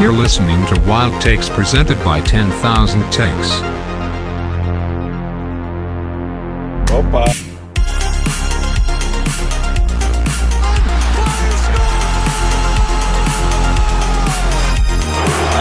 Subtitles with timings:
[0.00, 3.50] You're listening to Wild Takes presented by 10,000 Takes.
[6.86, 7.26] Opa.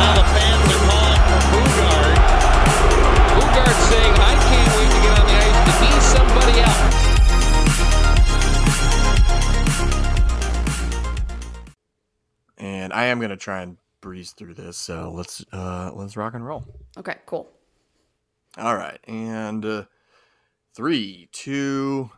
[0.06, 2.18] The fans are calling for Boogaard.
[3.34, 6.86] Boogaard saying, I can't wait to get on the ice to be somebody else.
[12.60, 14.78] and I am gonna try and breeze through this.
[14.78, 16.66] So let's uh let's rock and roll.
[16.98, 17.50] Okay, cool.
[18.58, 19.86] All right, and uh,
[20.76, 22.10] three, two.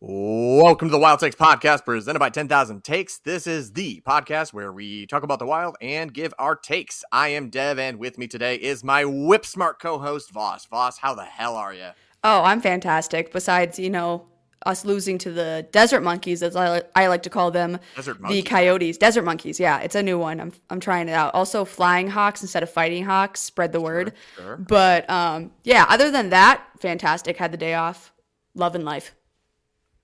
[0.00, 3.18] Welcome to the Wild Takes podcast presented by 10,000 Takes.
[3.18, 7.02] This is the podcast where we talk about the wild and give our takes.
[7.10, 10.66] I am Dev, and with me today is my whip smart co host, Voss.
[10.66, 11.88] Voss, how the hell are you?
[12.22, 13.32] Oh, I'm fantastic.
[13.32, 14.28] Besides, you know,
[14.66, 18.42] us losing to the desert monkeys, as I, I like to call them, Desert the
[18.42, 18.98] coyotes.
[18.98, 20.40] Desert monkeys, yeah, it's a new one.
[20.40, 21.34] I'm I'm trying it out.
[21.34, 23.40] Also, flying hawks instead of fighting hawks.
[23.40, 24.12] Spread the word.
[24.36, 24.56] sure.
[24.56, 25.86] But um, yeah.
[25.88, 27.36] Other than that, fantastic.
[27.36, 28.12] Had the day off.
[28.54, 29.14] Loving life.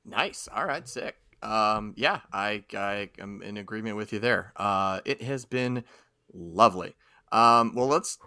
[0.05, 0.49] Nice.
[0.55, 1.17] All right, sick.
[1.43, 4.53] Um, yeah, I I am in agreement with you there.
[4.57, 5.85] Uh, it has been
[6.33, 6.95] lovely.
[7.33, 8.19] Um, well, let's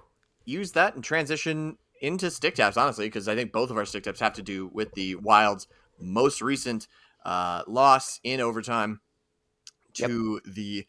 [0.45, 4.03] use that and transition into stick taps, honestly, because I think both of our stick
[4.03, 5.67] taps have to do with the Wild's
[6.00, 6.88] most recent
[7.26, 9.02] uh, loss in overtime
[9.94, 10.86] to the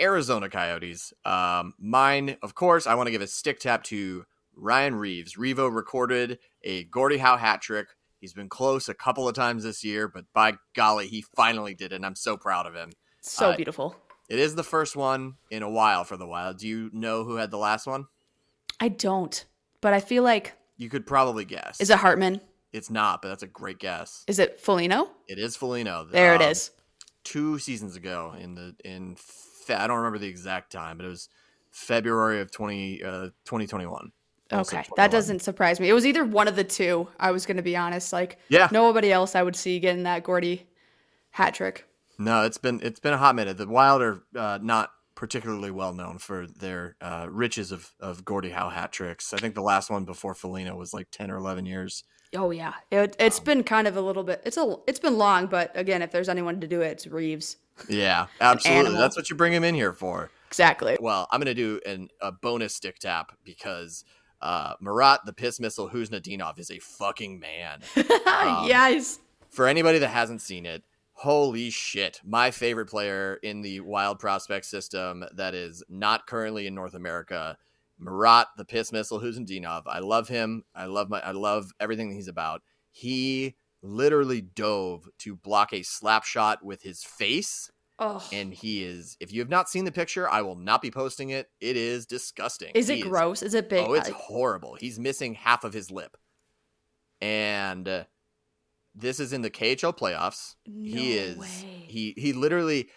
[0.00, 1.12] Arizona Coyotes.
[1.24, 5.36] Um, mine, of course, I want to give a stick tap to Ryan Reaves.
[5.36, 7.88] Reavo recorded a Gordie Howe hat trick.
[8.20, 11.92] He's been close a couple of times this year, but by golly, he finally did
[11.92, 12.90] it, and I'm so proud of him.
[13.20, 13.96] So Uh, beautiful.
[14.28, 16.58] It is the first one in a while for the Wild.
[16.58, 18.06] Do you know who had the last one?
[18.80, 19.44] I don't,
[19.80, 21.80] but I feel like You could probably guess.
[21.80, 22.40] is it Hartman?
[22.76, 24.22] It's not, but that's a great guess.
[24.28, 25.08] Is it Foligno?
[25.26, 26.04] It is Foligno.
[26.04, 26.70] There it Um, is.
[27.24, 31.08] Two seasons ago, in the in Fe- I don't remember the exact time, but it
[31.08, 31.28] was
[31.72, 34.12] February of 20, uh, 2021.
[34.52, 35.88] Okay, that doesn't surprise me.
[35.88, 37.08] It was either one of the two.
[37.18, 38.12] I was gonna be honest.
[38.12, 38.68] Like, Yeah.
[38.70, 40.68] nobody else I would see getting that Gordie
[41.30, 41.84] hat trick.
[42.18, 43.56] No, it's been it's been a hot minute.
[43.58, 48.50] The Wild are uh, not particularly well known for their uh, riches of of Gordie
[48.50, 49.32] Howe hat tricks.
[49.34, 52.04] I think the last one before Foligno was like ten or eleven years.
[52.36, 54.42] Oh yeah, it, it's been kind of a little bit.
[54.44, 57.56] It's a it's been long, but again, if there's anyone to do it, it's Reaves.
[57.88, 58.96] Yeah, absolutely.
[58.96, 60.30] That's what you bring him in here for.
[60.48, 60.96] Exactly.
[61.00, 64.04] Well, I'm gonna do an, a bonus stick tap because
[64.40, 67.80] uh, Marat the piss missile who's Khusnutdinov is a fucking man.
[68.26, 69.20] Um, yes.
[69.48, 70.82] For anybody that hasn't seen it,
[71.12, 72.20] holy shit.
[72.22, 77.56] My favorite player in the wild prospect system that is not currently in North America,
[77.98, 79.82] Marat, the piss missile, Khusnutdinov.
[79.86, 80.64] I love him.
[80.74, 82.62] I love my I love everything he's about.
[82.90, 87.70] He literally dove to block a slap shot with his face.
[87.98, 90.90] Oh, And he is, if you have not seen the picture, I will not be
[90.90, 91.48] posting it.
[91.60, 92.72] It is disgusting.
[92.74, 93.40] is He it gross?
[93.42, 93.86] Is it big?
[93.88, 94.74] Oh, it's horrible.
[94.74, 96.14] He's missing half of his lip.
[97.22, 98.04] And uh,
[98.94, 100.56] this is in the KHL playoffs.
[100.64, 101.46] he is way.
[101.88, 102.88] he he literally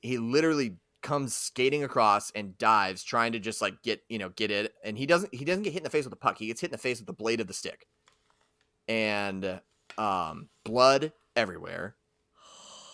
[0.00, 4.50] he literally comes skating across and dives trying to just like get, you know, get
[4.50, 6.38] it and he doesn't he doesn't get hit in the face with the puck.
[6.38, 7.86] He gets hit in the face with the blade of the stick.
[8.88, 9.60] And
[9.98, 11.94] um blood everywhere.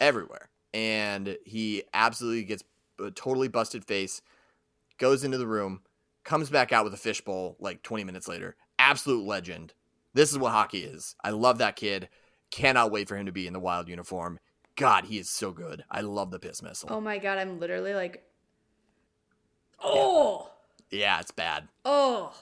[0.00, 0.50] Everywhere.
[0.74, 2.64] And he absolutely gets
[2.98, 4.20] a totally busted face,
[4.98, 5.80] goes into the room,
[6.24, 8.56] comes back out with a fishbowl like 20 minutes later.
[8.78, 9.72] Absolute legend.
[10.14, 11.14] This is what hockey is.
[11.22, 12.08] I love that kid.
[12.50, 14.40] Cannot wait for him to be in the wild uniform.
[14.80, 15.84] God, he is so good.
[15.90, 16.88] I love the piss missile.
[16.92, 18.24] oh my god, I'm literally like,
[19.82, 20.50] oh,
[20.90, 21.68] Yeah, it's bad.
[21.84, 22.34] oh,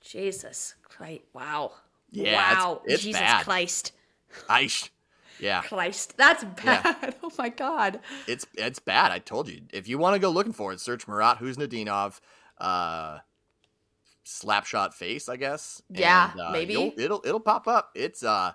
[0.00, 1.22] Jesus Christ!
[1.34, 1.72] Wow.
[2.10, 2.22] Yeah,
[2.52, 2.82] it's- wow.
[2.86, 3.44] it's Jesus bad.
[3.44, 3.92] Christ.
[4.48, 4.68] I
[5.38, 6.16] yeah, Christ.
[6.16, 6.82] That's Yeah.
[6.82, 7.14] bad.
[7.22, 8.00] Oh my god.
[8.26, 9.12] it's it's bad.
[9.12, 9.62] I told you.
[9.72, 12.20] If you want to go looking for it, search Marat Khusnutdinov,
[12.58, 13.18] uh,
[14.24, 15.28] slapshot face.
[15.28, 15.82] I guess.
[15.90, 16.94] Yeah, uh, maybe.
[16.96, 17.90] it'll it'll pop up.
[17.94, 18.52] It's uh,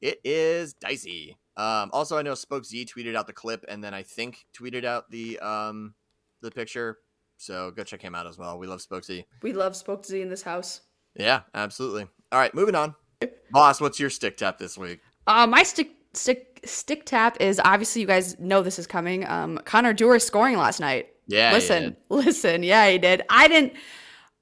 [0.00, 1.36] it is dicey.
[1.58, 4.84] Um, also, I know Spoke Z tweeted out the clip, and then I think tweeted
[4.84, 5.94] out the um,
[6.40, 6.98] the picture.
[7.36, 8.58] So go check him out as well.
[8.58, 9.24] We love Spoke Z.
[9.42, 10.82] We love Spoke Z in this house.
[11.16, 12.06] Yeah, absolutely.
[12.32, 12.94] All right, moving on.
[13.52, 15.00] Voss, what's your stick tap this week?
[15.26, 19.26] Uh, my stick stick stick tap is obviously you guys know this is coming.
[19.26, 21.08] Um, Connor Dewar scoring last night.
[21.26, 21.96] Yeah, he listen, did.
[22.08, 22.62] listen.
[22.62, 23.22] Yeah, he did.
[23.28, 23.72] I didn't.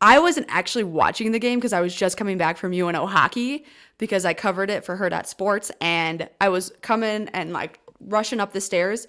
[0.01, 3.65] I wasn't actually watching the game because I was just coming back from UNO hockey
[3.99, 8.53] because I covered it for Hurrdat sports and I was coming and like rushing up
[8.53, 9.07] the stairs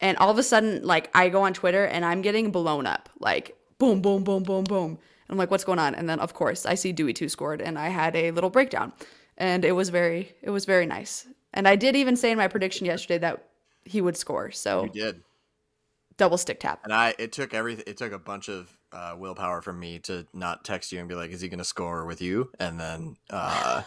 [0.00, 3.08] and all of a sudden like I go on Twitter and I'm getting blown up
[3.18, 4.90] like boom boom boom boom boom.
[4.90, 4.98] And
[5.30, 5.94] I'm like what's going on?
[5.94, 8.92] And then of course I see Dewey 2 scored and I had a little breakdown
[9.38, 11.26] and it was very it was very nice.
[11.54, 13.48] And I did even say in my prediction yesterday that
[13.84, 15.22] he would score so You did.
[16.18, 16.80] Double stick tap.
[16.84, 20.26] And I it took every it took a bunch of uh, willpower from me to
[20.34, 23.16] not text you and be like, "Is he going to score with you?" And then,
[23.30, 23.82] uh,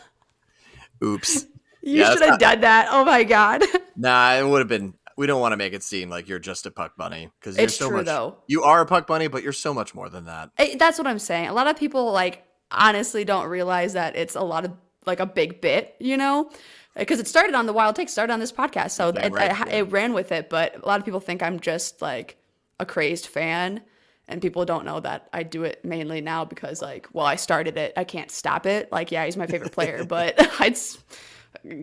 [1.03, 1.45] oops.
[1.83, 2.87] You Yeah, should have done that.
[2.91, 3.63] Oh my god.
[3.95, 4.93] Nah, it would have been.
[5.17, 7.75] We don't want to make it seem like you're just a puck bunny because It's
[7.75, 8.05] so true, much.
[8.05, 8.37] though.
[8.47, 10.49] You are a puck bunny, but you're so much more than that.
[10.57, 11.47] Eh, That's what I'm saying.
[11.49, 14.71] A lot of people like honestly don't realize that it's a lot of
[15.05, 16.49] like a big bit, you know,
[16.95, 19.73] because it started on the Wild Take, started on this podcast, so it, right, it,
[19.73, 20.49] it ran with it.
[20.49, 22.37] But a lot of people think I'm just like
[22.79, 23.81] a crazed fan,
[24.27, 27.77] and people don't know that I do it mainly now because like, well, I started
[27.77, 28.91] it, I can't stop it.
[28.91, 30.75] Like, yeah, he's my favorite player, but I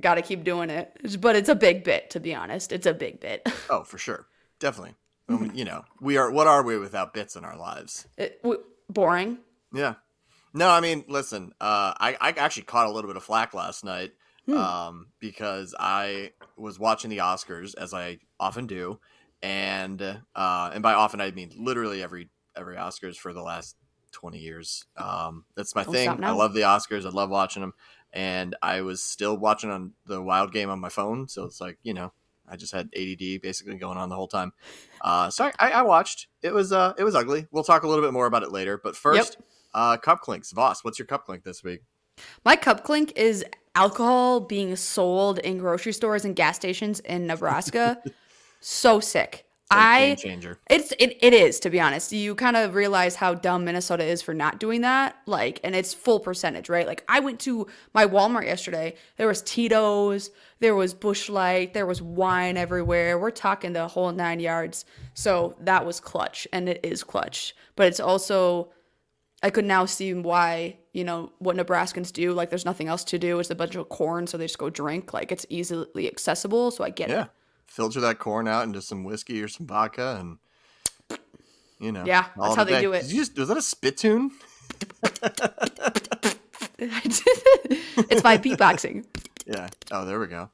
[0.00, 1.20] got to keep doing it.
[1.20, 2.72] But it's a big bit, to be honest.
[2.72, 3.46] It's a big bit.
[3.70, 4.26] Oh, for sure,
[4.60, 4.94] definitely.
[5.28, 5.42] I Mm-hmm.
[5.42, 6.30] mean, you know, we are.
[6.30, 8.08] What are we without bits in our lives?
[8.16, 9.36] It, w- boring.
[9.74, 9.96] Yeah.
[10.54, 13.84] No, I mean, listen, uh, I, I actually caught a little bit of flack last
[13.84, 14.12] night
[14.56, 18.98] um, because I was watching the Oscars as I often do,
[19.42, 23.76] and uh, and by often I mean literally every every Oscars for the last
[24.12, 24.84] twenty years.
[24.96, 26.24] Um, that's my Don't thing.
[26.24, 27.04] I love the Oscars.
[27.04, 27.74] I love watching them,
[28.12, 31.78] and I was still watching on the Wild game on my phone, so it's like
[31.82, 32.12] you know.
[32.50, 34.54] I just had ADD basically going on the whole time.
[35.02, 36.28] Uh, so I, I watched.
[36.40, 37.46] It was uh, it was ugly.
[37.50, 38.80] We'll talk a little bit more about it later.
[38.82, 39.36] But first,
[39.74, 40.52] uh, cup clinks.
[40.52, 41.82] Voss, what's your cup clink this week?
[42.44, 43.44] My cup clink is
[43.78, 48.02] alcohol being sold in grocery stores and gas stations in Nebraska.
[48.60, 49.44] so sick.
[49.70, 50.58] I game changer.
[50.70, 52.10] it's it, it is to be honest.
[52.10, 55.16] You kind of realize how dumb Minnesota is for not doing that.
[55.26, 56.86] Like, and it's full percentage, right?
[56.86, 58.94] Like, I went to my Walmart yesterday.
[59.16, 63.18] There was Tito's, there was Busch Light, there was wine everywhere.
[63.18, 64.86] We're talking the whole nine yards.
[65.12, 67.54] So that was clutch, and it is clutch.
[67.76, 68.70] But it's also
[69.42, 72.32] I could now see why, you know, what Nebraskans do.
[72.32, 73.38] Like, there's nothing else to do.
[73.38, 75.12] It's a bunch of corn, so they just go drink.
[75.14, 77.28] Like, it's easily accessible, so I get Yeah, it.
[77.66, 80.38] filter that corn out into some whiskey or some vodka, and
[81.78, 82.80] you know, Yeah, that's how a they day.
[82.82, 83.06] do it.
[83.06, 84.32] Just, was that a spit tune?
[86.78, 89.04] it's my beatboxing.
[89.46, 89.68] Yeah.
[89.90, 90.50] Oh, there we go.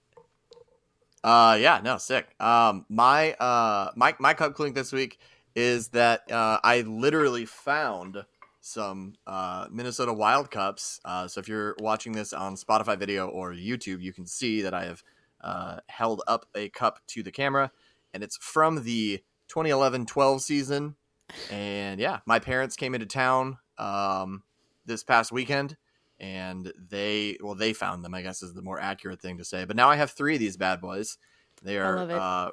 [1.23, 2.29] Uh, yeah, no, sick.
[2.41, 5.19] Um, my uh, my my cup clink this week
[5.57, 8.25] is that uh, I literally found
[8.65, 10.99] some uh, Minnesota Wild cups.
[11.05, 14.73] Uh, so if you're watching this on Spotify video or YouTube, you can see that
[14.73, 15.03] I have
[15.43, 17.71] uh, held up a cup to the camera,
[18.15, 20.97] and it's from the 2011-12 season.
[21.51, 24.45] And yeah, my parents came into town um,
[24.87, 25.77] this past weekend,
[26.19, 28.15] and they well they found them.
[28.15, 29.67] I guess is the more accurate thing to say.
[29.67, 31.19] But now I have three of these bad boys.
[31.63, 32.51] They are uh,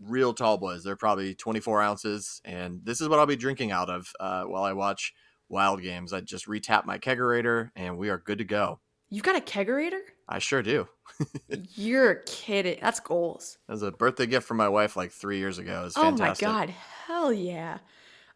[0.00, 0.84] real tall boys.
[0.84, 4.62] They're probably 24 ounces, and this is what I'll be drinking out of uh, while
[4.62, 5.14] I watch
[5.48, 6.12] Wild games.
[6.12, 8.80] I just retap my kegerator, and we are good to go.
[9.10, 10.00] You've got a kegerator?
[10.28, 10.86] I sure do.
[11.74, 12.78] You're kidding.
[12.82, 13.56] That's goals.
[13.66, 15.84] That was a birthday gift from my wife like three years ago.
[15.86, 16.46] It's Oh fantastic.
[16.46, 16.70] my god.
[17.06, 17.78] Hell yeah.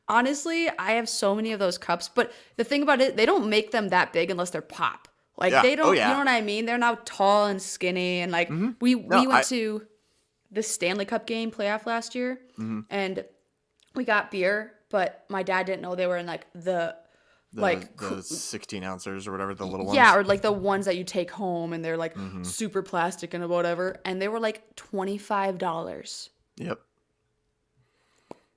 [0.09, 3.49] Honestly, I have so many of those cups, but the thing about it, they don't
[3.49, 5.09] make them that big unless they're pop.
[5.37, 5.63] Like Yeah.
[5.63, 6.09] they Oh, don't yeah.
[6.09, 6.65] you know what I mean?
[6.67, 8.77] They're now tall and skinny and like Mhm.
[8.81, 9.87] we No, we went I- to
[10.51, 12.85] the Stanley Cup game playoff last year Mhm.
[12.91, 13.25] and
[13.95, 16.97] we got beer, but my dad didn't know they were in like the
[17.55, 19.97] The, like, the 16 ounces or whatever the little ones.
[19.97, 22.47] Yeah, or like the ones that you take home and they're like Mhm.
[22.47, 24.01] super plastic and whatever.
[24.07, 26.31] And they were like $25.
[26.57, 26.81] Yep.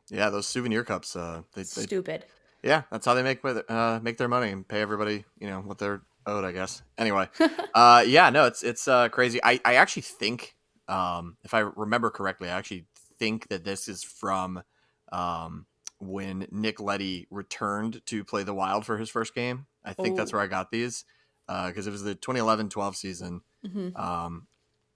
[0.09, 1.15] Yeah, those souvenir cups.
[1.15, 2.25] Uh, they, they Stupid.
[2.63, 5.59] Yeah, that's how they make with- uh make their money and pay everybody, you know,
[5.61, 6.81] what they're owed, I guess.
[6.97, 7.27] Anyway,
[7.73, 9.39] uh, yeah, no, it's it's uh crazy.
[9.43, 10.55] I I actually think,
[10.87, 12.85] um, if I remember correctly, I actually
[13.19, 14.63] think that this is from,
[15.11, 15.65] um,
[16.07, 19.67] when Nick Leddy returned to play the Wild for his first game.
[19.83, 20.37] I think that's Oh.
[20.37, 21.05] where I got these,
[21.47, 23.41] because it was the 2011-12 season.
[23.63, 24.47] hmm Um,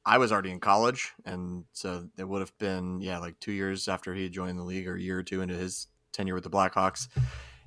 [0.05, 3.87] I was already in college, and so it would have been yeah, like two years
[3.87, 6.43] after he had joined the league, or a year or two into his tenure with
[6.45, 7.07] the Blackhawks.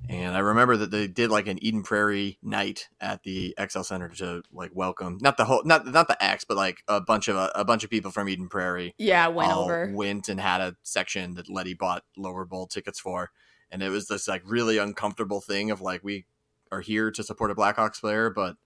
[0.09, 4.09] And I remember that they did like an Eden Prairie night at the Xcel Center
[4.09, 7.37] to like welcome not the whole not not the X, but like a bunch of
[7.55, 9.91] a, bunch of people from Eden Prairie Yeah, went over.
[9.93, 13.31] went and had a section that Leddy bought lower bowl tickets for,
[13.71, 16.25] and it was this like really uncomfortable thing of like we
[16.71, 18.57] are here to support a Blackhawks player, but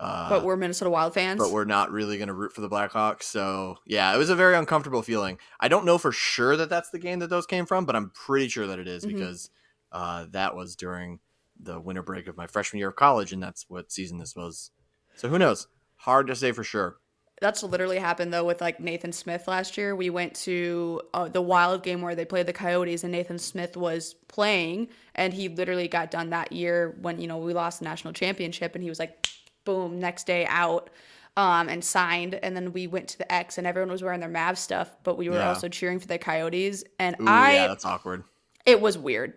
[0.00, 1.38] uh, but we're Minnesota Wild fans.
[1.38, 3.24] but we're not really going to root for the Blackhawks.
[3.24, 5.36] So yeah, it was a very uncomfortable feeling.
[5.60, 8.08] I don't know for sure that that's the game that those came from, but I'm
[8.10, 9.08] pretty sure that it is Mhm.
[9.08, 9.50] because
[9.92, 11.20] uh, that was during
[11.62, 14.70] the winter break of my freshman year of college, and that's what season this was.
[15.16, 15.66] So who knows?
[15.96, 16.96] Hard to say for sure.
[17.40, 19.96] That's literally happened though with like Nathan Smith last year.
[19.96, 23.76] We went to uh, the Wild game where they played the Coyotes, and Nathan Smith
[23.76, 27.84] was playing, and he literally got done that year when you know we lost the
[27.86, 29.26] national championship, and he was like,
[29.64, 30.90] boom, next day out.
[31.36, 32.34] um, and signed.
[32.34, 35.16] And then we went to the X, and everyone was wearing their Mav stuff, but
[35.16, 35.48] we were Yeah.
[35.48, 36.82] also cheering for the Coyotes.
[36.98, 38.24] And Ooh, I, yeah, that's awkward.
[38.66, 39.34] it was weird.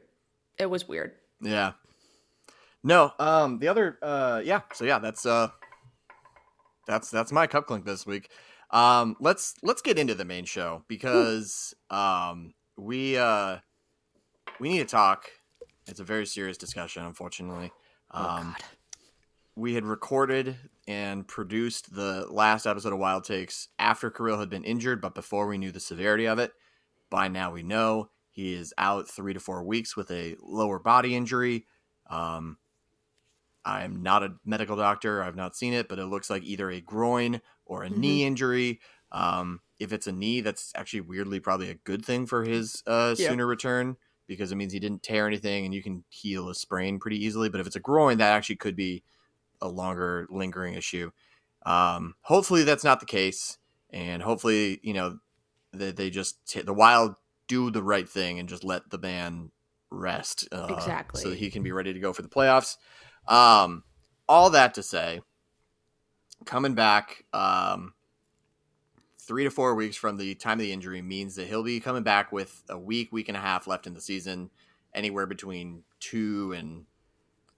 [0.59, 1.13] It was weird.
[1.41, 1.73] Yeah.
[2.83, 5.49] No, um the other uh yeah, so yeah, that's uh
[6.87, 8.29] that's that's my cup clink this week.
[8.71, 13.57] Um let's let's get into the main show because um we uh
[14.59, 15.25] we need to talk.
[15.87, 17.71] It's a very serious discussion unfortunately.
[18.11, 18.63] Oh, Um God.
[19.55, 20.57] we had recorded
[20.87, 25.47] and produced the last episode of Wild Takes after Kirill had been injured, but before
[25.47, 26.51] we knew the severity of it.
[27.09, 31.15] By now, we know he is out three to four weeks with a lower body
[31.15, 31.65] injury.
[32.09, 32.57] Um,
[33.65, 35.23] I'm not a medical doctor.
[35.23, 38.81] I've not seen it, but it looks like either a groin or a knee injury.
[39.11, 43.15] Um, if it's a knee, that's actually weirdly probably a good thing for his uh,
[43.17, 43.29] Yeah.
[43.29, 43.95] sooner return
[44.27, 47.47] because it means he didn't tear anything and you can heal a sprain pretty easily.
[47.49, 49.03] But if it's a groin, that actually could be
[49.61, 51.11] a longer lingering issue.
[51.65, 53.57] Um, hopefully that's not the case,
[53.89, 55.19] and hopefully you know
[55.71, 57.15] that they just t- the Wild
[57.53, 59.51] do the right thing and just let the man
[59.91, 61.29] rest uh, so Exactly.
[61.29, 62.77] that he can be ready to go for the playoffs.
[63.27, 63.83] Um,
[64.27, 65.21] all that to say,
[66.45, 67.93] coming back um,
[69.19, 72.03] three to four weeks from the time of the injury means that he'll be coming
[72.03, 74.49] back with a week, week and a half left in the season,
[74.93, 76.85] anywhere between two and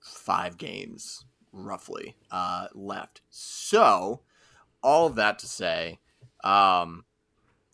[0.02, 3.22] five games roughly uh, left.
[3.30, 4.22] So,
[4.84, 6.00] all of that to say,
[6.44, 7.06] um,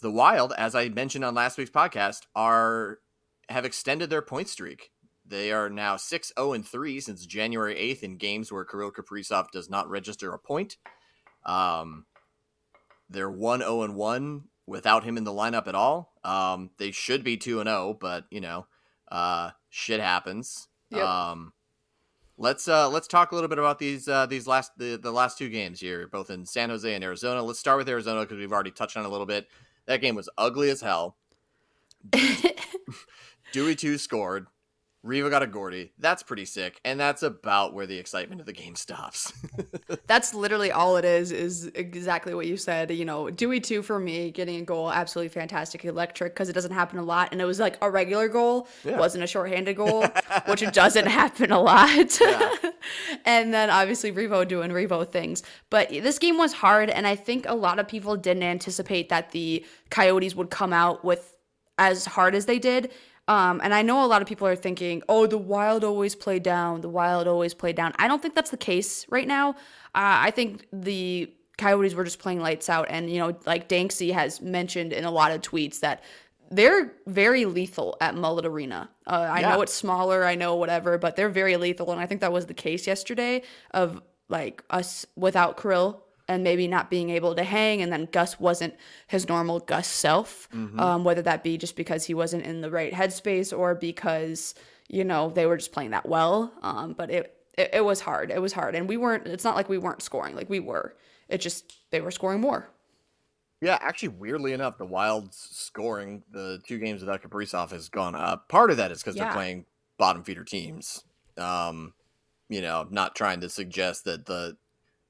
[0.02, 3.00] the Wild, as I mentioned on last week's podcast, are
[3.50, 4.92] have extended their point streak.
[5.26, 9.52] They are now 6 0 and 3 since January 8th in games where Kirill Kaprizov
[9.52, 10.78] does not register a point.
[11.46, 12.06] Um,
[13.10, 16.14] they're 1 0 and 1 without him in the lineup at all.
[16.24, 18.66] Um, they should be 2 and 0, but you know,
[19.10, 20.68] uh, shit happens.
[20.90, 21.04] Yep.
[21.04, 21.54] Um,
[22.38, 25.38] let's uh, let's talk a little bit about these uh, these last the, the last
[25.38, 27.44] two games here, both in San Jose and Arizona.
[27.44, 29.48] Let's start with Arizona because we've already touched on it a little bit.
[29.92, 31.18] That game was ugly as hell.
[33.52, 34.48] Dewey two scored.
[35.06, 35.92] Reavo got a Gordie.
[35.98, 39.34] That's pretty sick, and that's about where the excitement of the game stops.
[40.08, 42.92] That's literally all it is, is exactly what you said.
[42.92, 46.74] You know, Dewey 2 for me, getting a goal, absolutely fantastic, electric, because it doesn't
[46.74, 47.30] happen a lot.
[47.32, 49.00] And it was like a regular goal, Yeah.
[49.00, 50.06] wasn't a shorthanded goal,
[50.46, 52.20] which it doesn't happen a lot.
[53.26, 55.42] and then obviously Reavo doing Reavo things.
[55.72, 59.32] But this game was hard, and I think a lot of people didn't anticipate that
[59.32, 61.36] the Coyotes would come out with
[61.78, 62.92] as hard as they did.
[63.32, 66.38] Um, and I know a lot of people are thinking, oh, the Wild always play
[66.38, 66.82] down.
[66.82, 67.94] The Wild always play down.
[67.98, 69.52] I don't think that's the case right now.
[69.96, 72.88] Uh, I think the Coyotes were just playing lights out.
[72.90, 76.04] And, you know, like Danksy has mentioned in a lot of tweets that
[76.50, 78.90] they're very lethal at Mullet Arena.
[79.08, 79.50] Uh, I Yeah.
[79.52, 81.90] know it's smaller, I know whatever, but they're very lethal.
[81.94, 86.02] And I think that was the case yesterday of like us without Krill
[86.34, 87.82] and maybe not being able to hang.
[87.82, 88.74] And then Gus wasn't
[89.08, 92.94] his normal Gus self, um, whether that be just because he wasn't in the right
[92.94, 94.56] headspace or because,
[94.88, 96.54] you know, they were just playing that well.
[96.62, 98.32] Um, but it, it, it was hard.
[98.32, 98.76] It was hard.
[98.76, 100.96] And we weren't, it's not like we weren't scoring, like we were.
[101.30, 102.68] It just, they were scoring more.
[103.62, 108.50] Yeah, actually, weirdly enough, the Wild's scoring the two games without Kaprizov has gone up.
[108.50, 109.26] Part of that is because Yeah.
[109.26, 109.66] they're playing
[110.00, 111.04] bottom feeder teams.
[111.38, 111.94] Um,
[112.50, 114.58] you know, not trying to suggest that the,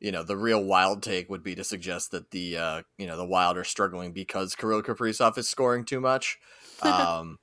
[0.01, 3.15] you know, the real Wild take would be to suggest that the, uh, you know,
[3.15, 6.37] the Wild are struggling because Kirill Kaprizov is scoring too much.
[6.83, 7.37] Um,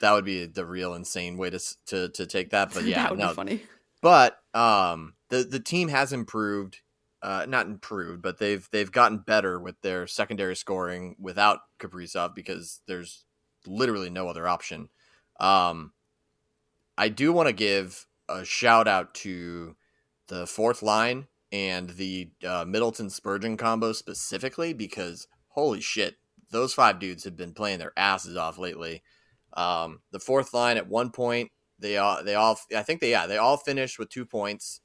[0.00, 2.72] that would be the real insane way to to to take that.
[2.72, 3.62] But yeah, that would no, be funny.
[4.00, 6.78] but um the the team has improved
[7.22, 12.80] uh not improved but they've they've gotten better with their secondary scoring without Kaprizov because
[12.86, 13.24] there's
[13.66, 14.88] literally no other option
[15.40, 15.92] um
[16.96, 19.74] I do want to give a shout out to
[20.28, 26.16] the fourth line and the uh, Middleton Spurgeon combo specifically because holy shit
[26.50, 29.02] those five dudes have been playing their asses off lately
[29.54, 33.26] um the fourth line at one point they all they all I think they yeah
[33.26, 34.80] they all finished with two points.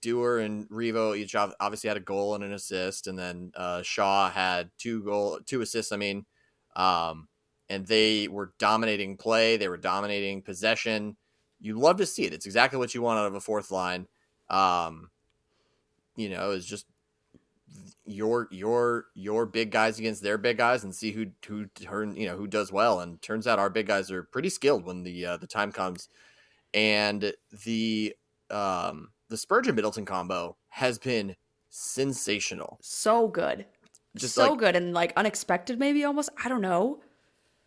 [0.00, 4.30] Dewar and Reavo each obviously had a goal and an assist, and then uh, Shaw
[4.30, 5.92] had two goal two assists.
[5.92, 6.26] I mean,
[6.74, 7.28] um,
[7.68, 9.56] and they were dominating play.
[9.56, 11.16] They were dominating possession.
[11.60, 12.32] You love to see it.
[12.32, 14.08] It's exactly what you want out of a fourth line.
[14.50, 15.10] Um,
[16.16, 16.86] you know, is just
[18.04, 22.26] your your your big guys against their big guys and see who who turn you
[22.26, 23.00] know who does well.
[23.00, 26.08] And turns out our big guys are pretty skilled when the uh, the time comes
[26.74, 27.32] and
[27.64, 28.14] the
[28.50, 31.36] um the Spurgeon Middleton combo has been
[31.70, 32.78] sensational.
[32.82, 33.66] So good.
[34.16, 36.30] Just so like- good and like unexpected maybe almost.
[36.44, 37.00] I don't know.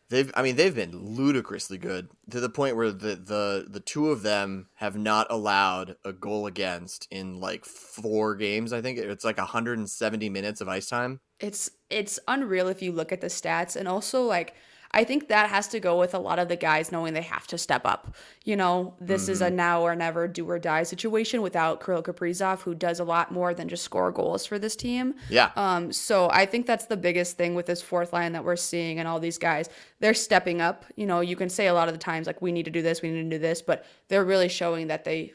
[0.09, 4.11] They've, I mean, they've been ludicrously good to the point where the the the two
[4.11, 8.71] of them have not allowed a goal against in like four games.
[8.71, 11.21] I think it's like 170 minutes of ice time.
[11.39, 14.53] It's it's unreal if you look at the stats and also like
[14.95, 17.45] I think that has to go with a lot of the guys knowing they have
[17.47, 18.15] to step up.
[18.45, 19.31] You know, this mm-hmm.
[19.33, 23.03] is a now or never do or die situation without Kirill Kaprizov, who does a
[23.03, 25.13] lot more than just score goals for this team.
[25.29, 25.51] Yeah.
[25.57, 25.91] Um.
[25.91, 29.07] So I think that's the biggest thing with this fourth line that we're seeing, and
[29.07, 30.85] all these guys, they're stepping up.
[30.95, 32.81] You know, you can say a lot of the times like we need to do
[32.81, 35.33] this, we need to do this, but they're really showing that they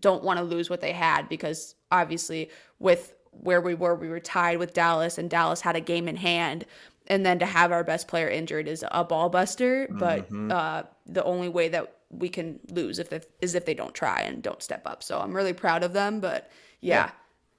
[0.00, 4.20] don't want to lose what they had because obviously with where we were, we were
[4.20, 6.64] tied with Dallas, and Dallas had a game in hand
[7.08, 9.88] and then to have our best player injured is a ball buster.
[9.90, 10.50] But mm-hmm.
[10.50, 14.20] uh, the only way that we can lose if, if is if they don't try
[14.22, 15.02] and don't step up.
[15.02, 16.20] So I'm really proud of them.
[16.20, 17.10] But yeah,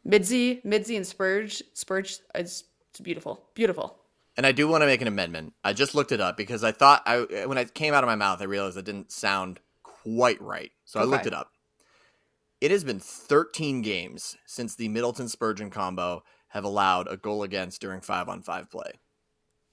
[0.06, 0.20] yeah.
[0.20, 3.98] Midzi, Midzi, and Spurge, Spurge is it's beautiful, beautiful.
[4.36, 5.54] And I do want to make an amendment.
[5.63, 8.16] I just looked it up because I thought I when it came out of my
[8.16, 10.72] mouth, I realized it didn't sound quite right.
[10.86, 11.08] So okay.
[11.08, 11.51] I looked it up.
[12.60, 17.82] It has been 13 games since the Middleton Spurgeon combo have allowed a goal against
[17.82, 18.94] during five on five play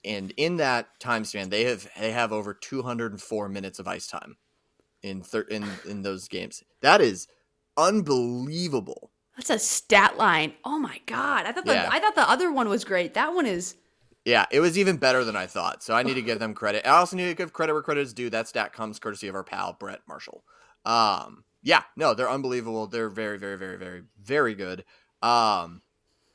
[0.05, 4.37] and in that time span, they have they have over 204 minutes of ice time
[5.01, 6.63] in thir- in in those games.
[6.81, 7.27] That is
[7.77, 9.11] unbelievable.
[9.35, 10.53] That's a stat line.
[10.63, 11.45] Oh my god!
[11.45, 11.89] I thought the yeah.
[11.91, 13.13] I thought the other one was great.
[13.15, 13.75] That one is.
[14.23, 15.83] Yeah, it was even better than I thought.
[15.83, 16.87] So I need to give them credit.
[16.87, 18.29] I also need to give credit where credit is due.
[18.29, 20.43] That stat comes courtesy of our pal Brett Marshall.
[20.85, 22.87] Um, yeah, no, they're unbelievable.
[22.87, 24.85] They're very, very, very, very, very good.
[25.21, 25.81] Um,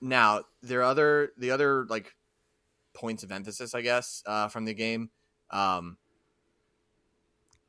[0.01, 2.15] now their other the other like
[2.95, 5.11] points of emphasis, I guess, uh, from the game.
[5.51, 5.97] Um,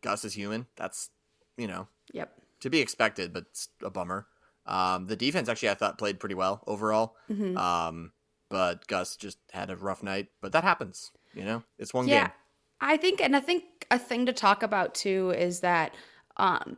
[0.01, 0.67] Gus is human.
[0.75, 1.09] That's
[1.57, 4.27] you know, yep, to be expected, but it's a bummer.
[4.65, 7.15] Um, the defense actually I thought played pretty well overall.
[7.29, 7.57] Mm-hmm.
[7.57, 8.11] Um,
[8.49, 10.27] but Gus just had a rough night.
[10.41, 11.11] But that happens.
[11.33, 12.15] You know, it's one game.
[12.15, 12.35] yeah, game.
[12.81, 15.95] I think, and I think a thing to talk about too is that
[16.37, 16.77] um,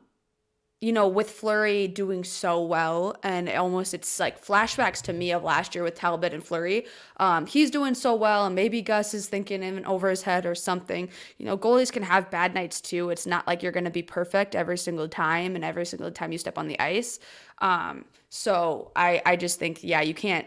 [0.84, 5.42] you know, with Fleury doing so well, and almost it's like flashbacks to me of
[5.42, 6.88] last year with Talbot and Fleury.
[7.18, 10.56] Um, he's doing so well, and maybe Gus is thinking him over his head or
[10.56, 11.08] something.
[11.38, 13.12] You know, goalies can have bad nights too.
[13.12, 16.34] It's not like you're going to be perfect every single time and every single time
[16.34, 17.18] you step on the ice.
[17.60, 20.46] Um, so I, I just think, yeah, you can't.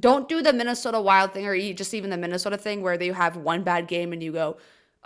[0.00, 3.36] Don't do the Minnesota Wild thing or just even the Minnesota thing where you have
[3.36, 4.56] one bad game and you go,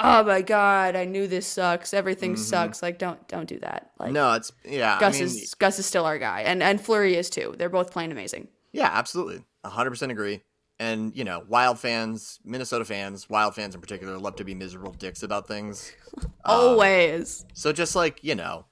[0.00, 1.94] oh my god, I knew this sucks.
[1.94, 2.42] Everything mm-hmm.
[2.42, 2.82] sucks.
[2.82, 3.90] Like don't don't do that.
[3.98, 4.98] Like No, it's yeah.
[4.98, 6.42] Gus I mean, is Gus is still our guy.
[6.42, 7.54] And and Fleury is too.
[7.58, 8.48] They're both playing amazing.
[8.72, 9.44] Yeah, absolutely.
[9.64, 10.42] hundred percent agree.
[10.78, 14.92] And you know, Wild fans, Minnesota fans, Wild fans in particular, love to be miserable
[14.92, 15.92] dicks about things.
[16.44, 17.42] Always.
[17.42, 18.64] Um, so just like you know,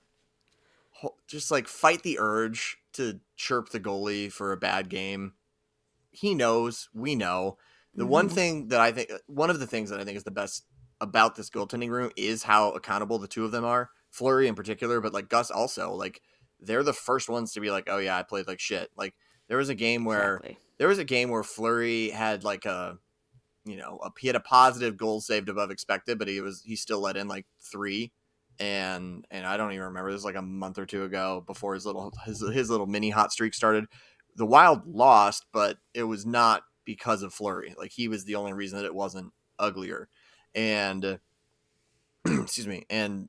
[1.26, 5.34] just like fight the urge to chirp the goalie for a bad game.
[6.10, 6.88] He knows.
[6.94, 7.58] We know.
[7.94, 8.12] The mm-hmm.
[8.12, 10.64] one thing that I think, one of the things that I think is the best
[11.00, 13.90] about this goaltending room is how accountable the two of them are.
[14.10, 15.92] Fleury in particular, but like Gus also.
[15.92, 16.22] Like
[16.60, 19.14] they're the first ones to be like, "Oh yeah, I played like shit." Like
[19.48, 20.58] there was a game where exactly.
[20.78, 22.98] there was a game where Fleury had like a
[23.64, 26.74] you know, a, he had a positive goal saved above expected, but he was he
[26.74, 28.10] still let in like 3
[28.58, 31.74] and and I don't even remember this was like a month or two ago before
[31.74, 33.84] his little his his little mini hot streak started.
[34.36, 37.74] The Wild lost, but it was not because of Fleury.
[37.76, 40.08] Like he was the only reason that it wasn't uglier
[40.58, 41.18] and
[42.26, 43.28] excuse me and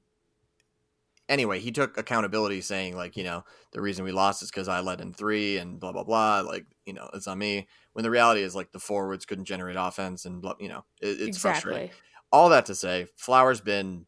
[1.29, 4.79] anyway he took accountability saying like you know the reason we lost is because i
[4.79, 7.67] led in three and blah blah blah like you know it's on me.
[7.93, 11.21] When the reality is like the forwards couldn't generate offense and blah, you know it,
[11.21, 11.71] it's exactly.
[11.71, 11.95] frustrating
[12.31, 14.07] all that to say flower's been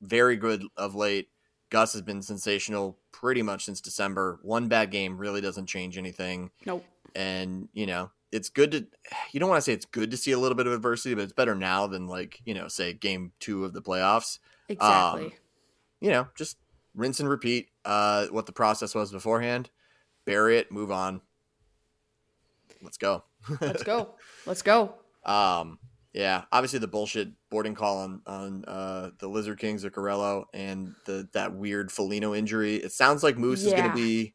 [0.00, 1.28] very good of late.
[1.70, 4.38] Gus has been sensational pretty much since december.
[4.42, 6.50] One bad game really doesn't change anything.
[6.64, 6.84] Nope.
[7.16, 8.86] And you know it's good to
[9.30, 11.24] you don't want to say it's good to see a little bit of adversity, but
[11.24, 14.38] it's better now than like you know say game two of the playoffs.
[14.68, 15.26] Exactly.
[15.26, 15.32] Um,
[16.00, 16.56] you know, just
[16.94, 19.70] rinse and repeat uh, what the process was beforehand.
[20.24, 21.20] Bury it, move on.
[22.82, 23.24] Let's go.
[23.60, 24.14] Let's go.
[24.46, 24.94] Let's go.
[25.24, 25.78] Um,
[26.12, 30.94] yeah, obviously the bullshit boarding call on on uh, the Lizard Kings of Zuccarello and
[31.04, 32.76] the that weird Foligno injury.
[32.76, 33.68] It sounds like Moose yeah.
[33.68, 34.34] is going to be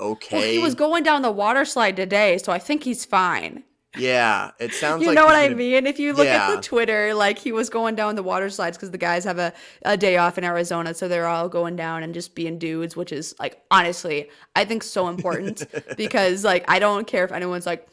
[0.00, 0.38] okay.
[0.38, 3.64] Well, he was going down the water slide today, so I think he's fine.
[3.96, 5.86] Yeah, it sounds like you like know what I mean.
[5.86, 6.48] If you look yeah.
[6.48, 9.38] at the Twitter, like he was going down the water slides because the guys have
[9.38, 9.52] a,
[9.82, 13.12] a day off in Arizona, so they're all going down and just being dudes, which
[13.12, 15.64] is like honestly, I think so important
[15.96, 17.88] because like I don't care if anyone's like,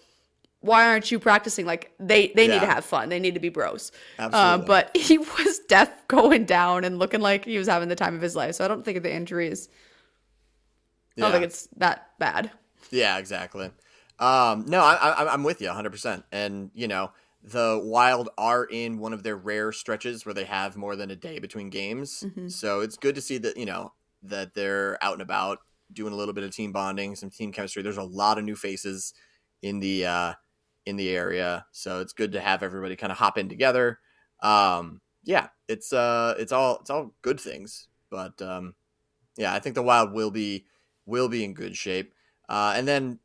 [0.62, 1.66] why aren't you practicing?
[1.66, 2.54] Like they they yeah.
[2.54, 3.10] need to have fun.
[3.10, 3.92] They need to be bros.
[4.18, 4.64] Uh, Absolutely.
[4.64, 8.16] Uh, but he was deaf going down and looking like he was having the time
[8.16, 8.56] of his life.
[8.56, 9.70] So I don't think the injury is
[11.16, 11.26] yeah.
[11.26, 12.52] I don't think it's that bad.
[12.90, 13.72] Yeah, exactly.
[14.20, 15.92] Um, no, I, I, I'm with you 100.
[15.92, 17.12] percent And you know,
[17.44, 21.16] the Wild are in one of their rare stretches where they have more than a
[21.16, 22.24] day between games.
[22.28, 22.52] Mhm.
[22.52, 23.94] So it's good to see that, you know,
[24.24, 25.60] that they're out and about
[25.94, 27.82] doing a little bit of team bonding, some team chemistry.
[27.82, 29.14] There's a lot of new faces
[29.62, 30.34] in the uh
[30.86, 31.66] in the area.
[31.72, 34.00] So it's good to have everybody kind of hop in together.
[34.44, 37.88] Um yeah, it's uh it's all it's all good things.
[38.10, 38.76] But um
[39.38, 40.66] yeah, I think the Wild will be
[41.06, 42.14] will be in good shape.
[42.50, 43.20] Uh and then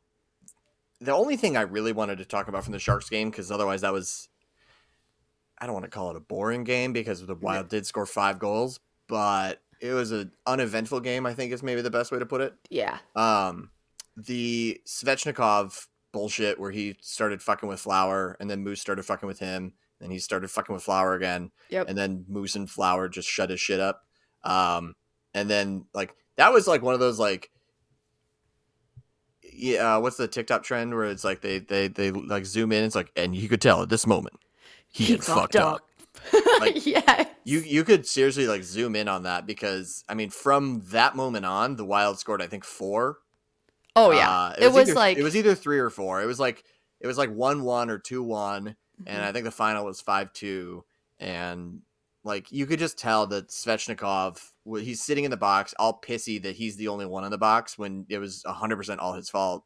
[1.01, 3.83] the only thing I really wanted to talk about from the Sharks game, because otherwise
[3.83, 4.29] that was,
[5.59, 8.39] I don't want to call it a boring game because the Wild did score five
[8.39, 11.27] goals, but it was an uneventful game.
[11.27, 12.55] I think is maybe the best way to put it.
[12.71, 12.97] Yeah.
[13.15, 13.71] Um,
[14.17, 19.39] the Svechnikov bullshit where he started fucking with Flower, and then Moose started fucking with
[19.39, 21.91] him, and he started fucking with Flower again, Yep.
[21.91, 24.05] and then Moose and Flower just shut his shit up.
[24.45, 24.95] Um,
[25.35, 27.51] and then like that was like one of those like
[29.57, 32.85] yeah, uh, what's the TikTok trend where it's like they they they like zoom in,
[32.85, 34.37] it's like and you could tell at this moment
[34.89, 35.81] he, had fucked up.
[36.61, 37.27] Like, yeah.
[37.45, 41.45] You you could seriously like zoom in on that because I mean from that moment
[41.45, 43.19] on the Wild scored I think four.
[43.95, 44.31] Oh yeah.
[44.31, 46.23] Uh, it was, either, like it was either three or four.
[46.23, 46.65] It was like
[47.01, 48.75] it was like one one or two one,
[49.07, 49.27] and Mhm.
[49.27, 50.85] I think the final was five two,
[51.21, 51.83] and
[52.27, 54.41] like you could just tell that Svechnikov
[54.81, 57.79] he's sitting in the box all pissy that he's the only one in the box
[57.79, 59.63] when it was hundred percent all his fault.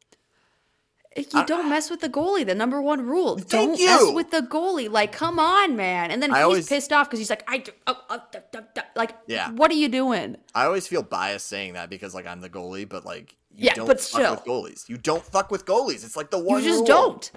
[1.17, 2.45] you I- don't mess with the goalie.
[2.45, 3.35] The number one rule.
[3.35, 3.85] Don't you.
[3.87, 4.89] mess with the goalie.
[4.89, 6.11] Like, come on, man.
[6.11, 8.39] And then I he's always- pissed off because he's like, I do, oh, oh, da,
[8.53, 8.81] da, da.
[8.95, 9.51] like, Yeah.
[9.51, 10.37] what are you doing?
[10.55, 13.73] I always feel biased saying that because like I'm the goalie, but like you Yeah,
[13.73, 14.31] don't but fuck still.
[14.35, 14.87] with goalies.
[14.87, 16.05] You don't fuck with goalies.
[16.05, 16.87] It's like the one you just rule.
[16.87, 17.31] don't.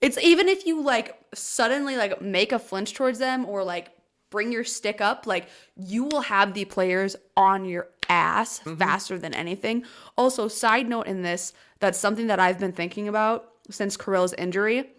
[0.00, 3.88] It's even if you like suddenly like make a flinch towards them or like
[4.30, 8.76] bring your stick up, like you will have the players on your ass Mm-hmm.
[8.76, 9.84] faster than anything.
[10.16, 14.90] Also, side note in this, that's something that I've been thinking about since Kirill's injury.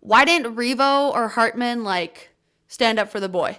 [0.00, 2.30] Why didn't Reavo or Hartman like
[2.68, 3.58] stand up for the boy?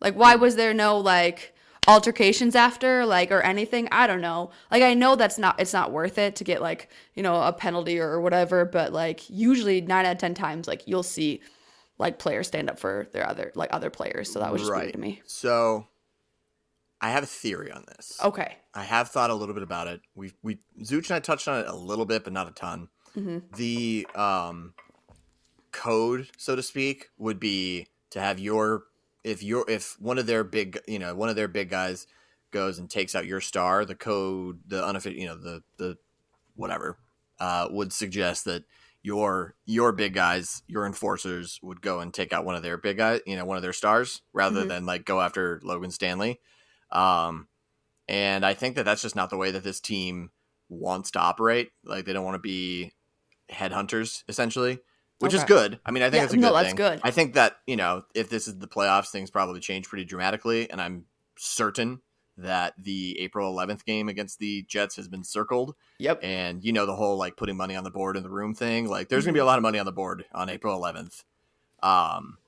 [0.00, 1.54] Like why was there no like
[1.86, 3.88] altercations after like or anything?
[3.90, 4.50] I don't know.
[4.70, 7.52] Like I know that's not it's not worth it to get like, you know, a
[7.52, 11.40] penalty or whatever, but like usually 9 out of 10 times like you'll see
[11.98, 14.32] like players stand up for their other like other players.
[14.32, 14.82] So that was just right.
[14.82, 15.22] weird to me.
[15.26, 15.86] So
[17.00, 18.18] I have a theory on this.
[18.22, 18.56] Okay.
[18.72, 20.00] I have thought a little bit about it.
[20.14, 22.88] We we Zuch and I touched on it a little bit, but not a ton.
[23.16, 23.42] Mhm.
[23.56, 24.74] The um
[25.72, 28.84] code, so to speak, would be to have your
[29.22, 32.06] if your if one of their big you know one of their big guys
[32.50, 35.98] goes and takes out your star, the code, the unofficial, you know the the
[36.56, 36.96] whatever
[37.40, 38.64] uh, would suggest that
[39.04, 42.96] your your big guys, your enforcers would go and take out one of their big
[42.96, 44.68] guys, you know, one of their stars, rather Mhm.
[44.68, 46.40] than like go after Logan Stanley.
[46.90, 47.48] Um,
[48.08, 50.30] and I think that that's just not the way that this team
[50.70, 51.70] wants to operate.
[51.84, 52.92] Like they don't want to be
[53.52, 54.78] headhunters, essentially,
[55.18, 55.80] which is good.
[55.84, 56.76] I mean, I think Yeah, it's a good no, that's thing.
[56.76, 57.00] good.
[57.04, 60.70] I think that you know, if this is the playoffs, things probably change pretty dramatically,
[60.70, 61.04] and I'm
[61.36, 62.00] certain
[62.36, 66.20] that the April 11th game against the Jets has been circled Yep.
[66.24, 68.88] and you know the whole like putting money on the board in the room thing
[68.88, 69.36] like there's gonna Mm-hmm.
[69.36, 71.22] be a lot of money on the board on april 11th
[71.82, 72.38] um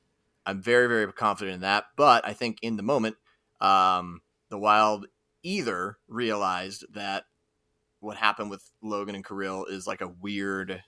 [0.45, 3.15] i'm very very confident in that but i think in the moment
[3.61, 5.07] um the wild
[5.45, 7.25] either realized that
[8.01, 10.83] what happened with logan and kirill is like a weird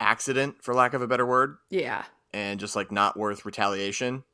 [0.00, 2.04] accident for lack of a better word Yeah.
[2.32, 4.24] and just like not worth retaliation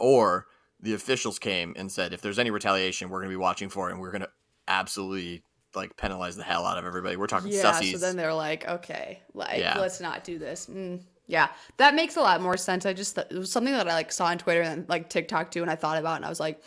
[0.00, 0.46] or
[0.80, 3.88] the officials came and said if there's any retaliation we're going to be watching for
[3.88, 4.30] it and we're going to
[4.68, 5.42] absolutely
[5.74, 8.66] like penalize the hell out of everybody we're talking Yeah, sussies so then they're like,
[8.68, 9.78] okay, like Yeah.
[9.78, 10.66] let's not do this.
[10.66, 12.86] Mm, yeah, that makes a lot more sense.
[12.86, 15.60] I just it was something that I like saw on Twitter and like TikTok too,
[15.62, 16.62] and I thought about, it and I was like,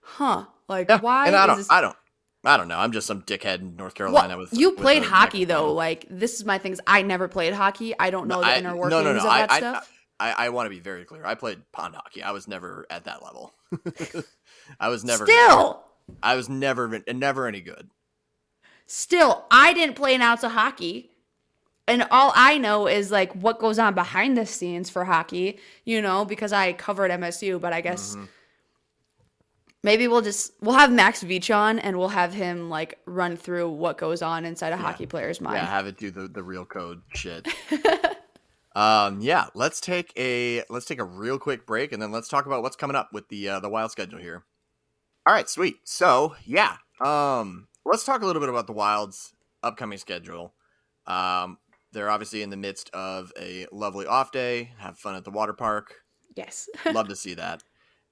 [0.00, 1.70] huh, like Yeah, why and i is don't this?
[1.70, 1.96] i don't
[2.44, 5.02] i don't know i'm just some dickhead in north carolina well, with you with played
[5.02, 5.72] hockey though.
[5.74, 6.80] Like this is my things.
[6.86, 7.94] I never played hockey.
[7.98, 9.92] I don't know the I- inner no, workings no, no, of I- that I- stuff.
[10.18, 11.26] I, I want to be very clear.
[11.26, 12.22] I played pond hockey.
[12.22, 13.52] I was never at that level.
[14.80, 15.24] I was never.
[15.26, 15.84] Still,
[16.22, 17.90] I was never, never any good.
[18.86, 21.10] still, I didn't play an ounce of hockey.
[21.88, 26.02] And all I know is like what goes on behind the scenes for hockey, you
[26.02, 28.24] know, because I covered MSU, but I guess Mm-hmm.
[29.84, 33.70] maybe we'll just we'll have Max Veach on and we'll have him like run through
[33.70, 35.58] what goes on inside a hockey player's mind.
[35.58, 37.46] Yeah, have it do the, the real code shit.
[38.76, 42.44] um, yeah, let's take a let's take a real quick break and then let's talk
[42.44, 44.44] about what's coming up with the uh, the wild schedule here.
[45.26, 45.76] All right, sweet.
[45.84, 50.52] So yeah, um, let's talk a little bit about the Wild's upcoming schedule.
[51.06, 51.56] Um,
[51.92, 54.72] they're obviously in the midst of a lovely off day.
[54.76, 55.94] Have fun at the water park.
[56.36, 56.68] Yes.
[56.92, 57.62] Love to see that.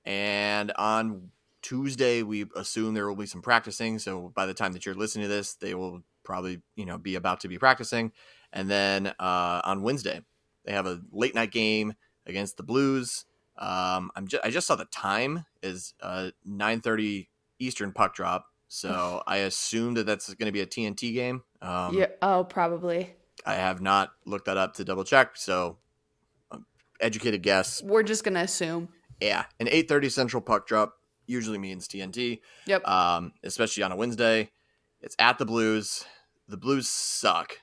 [0.07, 3.98] And on Tuesday, we assume there will be some practicing.
[3.98, 7.16] So by the time that you're listening to this, they will probably, you know, be
[7.16, 8.12] about to be practicing.
[8.53, 10.22] And then uh, on Wednesday,
[10.64, 11.94] they have a late night game
[12.27, 13.24] against the Blues.
[13.57, 19.22] Um, I'm ju- I just saw the time is uh, 9:30 Eastern puck drop, so
[19.27, 21.42] I assume that that's going to be a TNT game.
[21.62, 22.07] Um, yeah.
[22.20, 23.14] Oh, probably.
[23.46, 25.77] I have not looked that up to double check, so
[26.50, 26.66] um,
[27.00, 27.83] educated guess.
[27.83, 28.88] We're just gonna assume.
[29.20, 30.94] Yeah, an 8:30 Central puck drop
[31.27, 32.87] usually means TNT, Yep.
[32.88, 34.50] um, especially on a Wednesday.
[35.00, 36.05] It's at the Blues.
[36.48, 37.59] The Blues suck.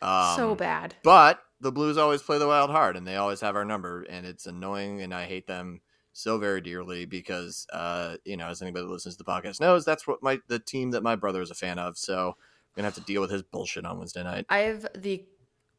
[0.00, 0.94] Um, so bad.
[1.02, 4.26] But the Blues always play the Wild hard, and they always have our number, and
[4.26, 5.80] it's annoying, and I hate them
[6.12, 9.84] so very dearly because, uh, you know, as anybody that listens to the podcast knows,
[9.84, 11.96] that's what my the team that my brother is a fan of.
[11.96, 12.34] So I'm
[12.76, 14.44] gonna have to deal with his bullshit on Wednesday night.
[14.50, 15.24] I have the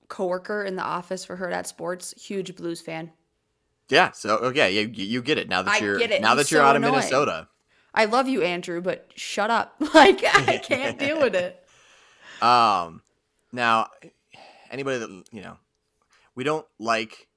[0.08, 3.12] coworker in the office for Hurrdat Sports, huge Blues fan.
[3.90, 4.12] Yeah.
[4.12, 6.76] So okay, you you get it now that you're now He's that you're so out
[6.76, 6.96] of annoying.
[6.96, 7.50] Minnesota.
[7.94, 9.76] I love you, Andrew, but shut up.
[9.94, 11.60] Like I can't deal with it.
[12.42, 13.02] Um,
[13.54, 13.88] now
[14.70, 15.56] anybody that you know,
[16.36, 17.28] we don't like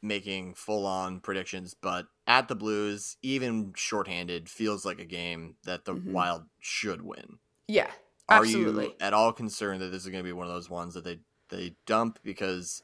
[0.00, 5.84] making full on predictions, but at the Blues, even shorthanded, feels like a game that
[5.84, 6.12] the Mhm.
[6.12, 7.38] Wild should win.
[7.68, 7.90] Yeah,
[8.28, 10.94] Are you at all concerned that this is going to be one of those ones
[10.94, 12.18] that they they dump?
[12.22, 12.82] Because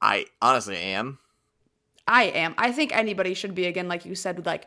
[0.00, 1.18] I honestly am.
[2.06, 2.54] I am.
[2.56, 4.66] I think anybody should be again, like you said, like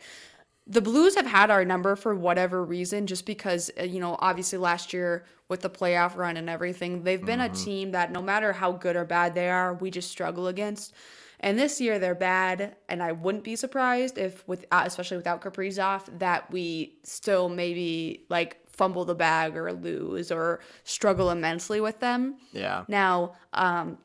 [0.71, 4.57] the Blues have had our number for whatever reason, just because uh, you know, obviously
[4.57, 8.53] last year with the playoff run and everything, they've been a team that no matter
[8.53, 10.93] how good or bad they are, we just struggle against.
[11.41, 15.41] And this year they're bad, and I wouldn't be surprised if, with uh, especially without
[15.41, 21.99] Kaprizov, that we still maybe like fumble the bag or lose or struggle immensely with
[21.99, 22.37] them.
[22.53, 22.85] Yeah.
[22.87, 23.97] Now, um,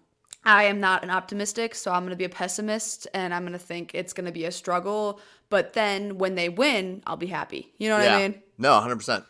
[0.46, 3.52] I am not an optimistic, so I'm going to be a pessimist and I'm going
[3.52, 5.20] to think it's going to be a struggle.
[5.48, 7.72] But then when they win, I'll be happy.
[7.78, 8.42] You know what I mean?
[8.58, 9.24] No, hundred percent.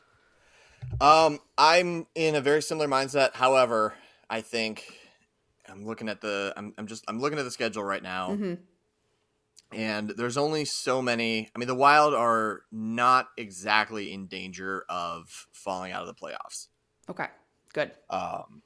[1.01, 3.35] Um, I'm in a very similar mindset.
[3.35, 3.95] However,
[4.31, 4.85] I think
[5.69, 8.59] I'm looking at the I'm I'm just I'm looking at the schedule right now, Mhm.
[9.73, 11.51] and there's only so many.
[11.55, 16.69] I mean, the Wild are not exactly in danger of falling out of the playoffs.
[17.11, 17.27] Okay,
[17.73, 17.91] good.
[18.09, 18.63] Um,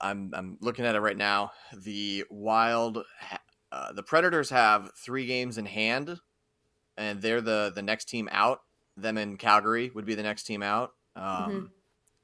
[0.00, 1.52] I'm I'm looking at it right now.
[1.76, 6.18] The Wild, ha- uh, the Predators have three games in hand,
[6.96, 8.60] and they're the the next team out.
[8.96, 10.92] Them in Calgary would be the next team out.
[11.16, 11.70] Um,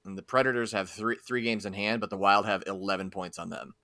[0.04, 3.38] And the Predators have three three games in hand, but the Wild have eleven points
[3.38, 3.74] on them.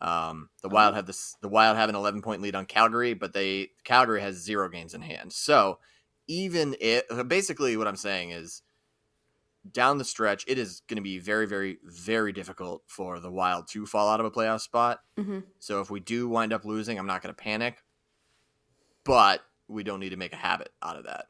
[0.00, 1.36] Um, the Wild have this.
[1.40, 4.94] The Wild have an eleven point lead on Calgary, but they Calgary has zero games
[4.94, 5.32] in hand.
[5.32, 5.78] So
[6.26, 8.62] even it basically what I'm saying is
[9.70, 13.68] down the stretch, it is going to be very, very, very difficult for the Wild
[13.68, 15.00] to fall out of a playoff spot.
[15.16, 17.82] hmm So if we do wind up losing, I'm not going to panic,
[19.04, 21.26] but we don't need to make a habit out of that.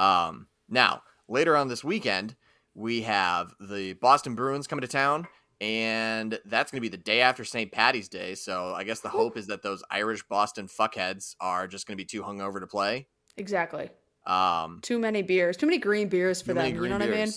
[0.00, 2.34] Um, now, later on this weekend,
[2.74, 5.26] we have the Boston Bruins coming to town,
[5.60, 7.70] and that's going to be the day after St.
[7.70, 8.34] Patty's Day.
[8.34, 12.00] So I guess the hope is that those Irish Boston fuckheads are just going to
[12.00, 13.06] be too hungover to play.
[13.36, 13.90] Exactly.
[14.26, 16.74] Um, Too many beers, too many green beers for them.
[16.74, 17.28] You know what I mean?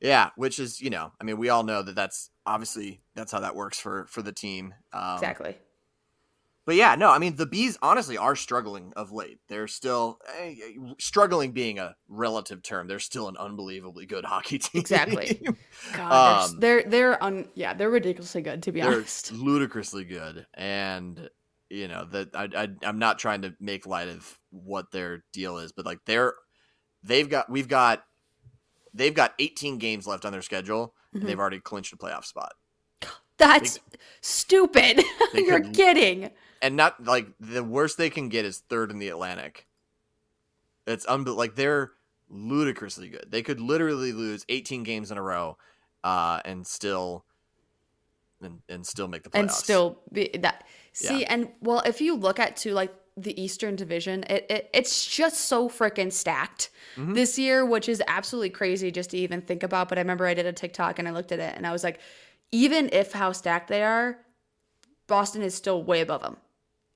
[0.00, 3.40] Yeah, which is you know, I mean, we all know that that's obviously that's how
[3.40, 4.74] that works for for the team.
[4.92, 5.56] Um, Exactly.
[6.66, 9.38] But yeah, no, I mean the bees honestly are struggling of late.
[9.48, 10.54] They're still eh,
[10.98, 12.88] struggling, being a relative term.
[12.88, 14.80] They're still an unbelievably good hockey team.
[14.80, 15.46] Exactly.
[15.94, 19.30] God, Um, they're they're, un, yeah, they're ridiculously good to be they're honest.
[19.32, 21.30] ludicrously good, and
[21.70, 25.58] you know that I, I I'm not trying to make light of what their deal
[25.58, 26.34] is, but like they're
[27.04, 28.02] they've got we've got
[28.92, 31.20] they've got 18 games left on their schedule, Mhm.
[31.20, 32.54] and they've already clinched a playoff spot.
[33.38, 33.78] That's
[34.20, 35.00] stupid.
[35.32, 36.30] they You're could- kidding.
[36.62, 39.66] And not like the worst they can get is third in the Atlantic.
[40.86, 41.92] It's unbe- like they're
[42.28, 43.26] ludicrously good.
[43.28, 45.56] They could literally lose 18 games in a row,
[46.04, 47.24] uh, and still,
[48.40, 49.38] and, and still make the playoffs.
[49.40, 51.26] and still be that see Yeah.
[51.32, 55.40] and well if you look at to like the eastern division it, it it's just
[55.46, 57.14] so freaking stacked Mhm.
[57.14, 60.34] this year which is absolutely crazy just to even think about but i remember i
[60.34, 61.98] did a tiktok and i looked at it and i was like
[62.52, 64.18] even if how stacked they are
[65.06, 66.36] boston is still way above them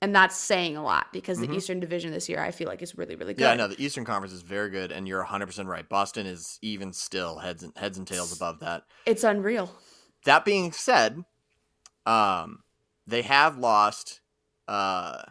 [0.02, 1.48] and that's saying a lot because Mhm.
[1.48, 3.82] the eastern division this year i feel like is really really good Yeah, no, the
[3.82, 5.88] Eastern Conference is very good, and you're 100 percent right.
[5.88, 8.84] Boston is even still heads and heads and tails above that.
[9.06, 9.70] it's unreal
[10.24, 11.24] That being said,
[12.06, 12.62] um,
[13.06, 14.20] they have lost
[14.68, 15.22] uh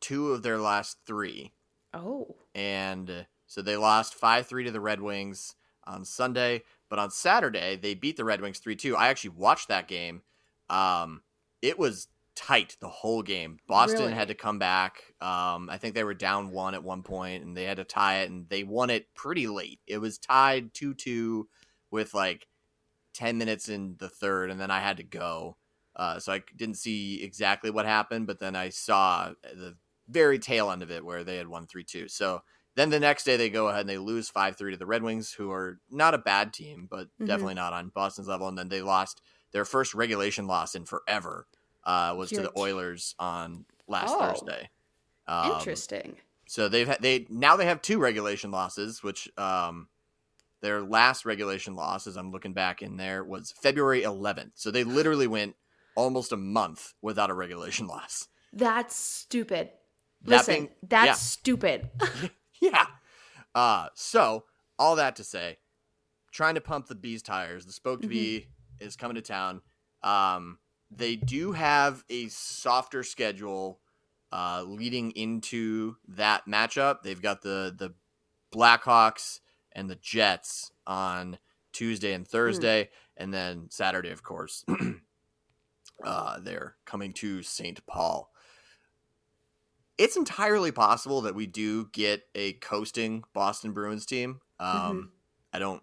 [0.00, 1.52] two of their last three.
[1.94, 7.76] oh and so they lost 5-3 to the Red Wings on Sunday, but on Saturday
[7.76, 8.94] they beat the Red Wings 3-2.
[8.96, 10.22] I actually watched that game.
[10.68, 11.22] Um
[11.62, 13.58] it was tight the whole game.
[13.66, 14.12] Boston Really?
[14.12, 15.14] had to come back.
[15.20, 18.20] Um I think they were down 1 at one point and they had to tie
[18.22, 19.80] it and they won it pretty late.
[19.86, 21.48] It was tied 2-2
[21.90, 22.48] with like
[23.14, 25.58] 10 minutes in the third, and then I had to go.
[25.96, 29.76] Uh, so I didn't see exactly what happened, but then I saw the
[30.08, 32.08] very tail end of it where they had won 3 2.
[32.08, 32.42] So
[32.76, 35.02] then the next day they go ahead and they lose 5 3 to the Red
[35.02, 37.22] Wings, who are not a bad team, but Mhm.
[37.26, 38.48] definitely not on Boston's level.
[38.48, 39.20] And then they lost
[39.52, 41.46] their first regulation loss in forever,
[41.84, 44.18] uh, was to the Oilers on last Oh.
[44.20, 44.70] Thursday.
[45.26, 46.16] Um, Interesting.
[46.46, 49.88] so they've had they now they have two regulation losses, which um
[50.60, 54.52] their last regulation loss, as I'm looking back in there, was February 11th.
[54.54, 55.56] So they literally went
[55.96, 58.28] almost a month without a regulation loss.
[58.52, 59.70] That's stupid.
[60.22, 61.12] That Listen, being- that's yeah.
[61.14, 61.90] stupid.
[62.60, 62.86] Yeah.
[63.56, 64.44] Uh so
[64.78, 65.58] all that to say,
[66.30, 67.66] trying to pump the bees tires.
[67.66, 68.46] The spoke to be
[68.78, 69.62] is coming to town.
[70.04, 70.58] Um
[70.94, 73.80] they do have a softer schedule
[74.32, 77.02] uh leading into that matchup.
[77.02, 77.94] They've got the the
[78.52, 79.40] Blackhawks
[79.72, 81.38] and the Jets on
[81.72, 84.64] Tuesday and Thursday and then Saturday of course.
[86.04, 87.84] uh they're coming to St.
[87.86, 88.32] Paul
[89.98, 94.40] it's entirely possible that we do get a coasting Boston Bruins team.
[94.58, 95.10] Um, Mhm.
[95.52, 95.82] I don't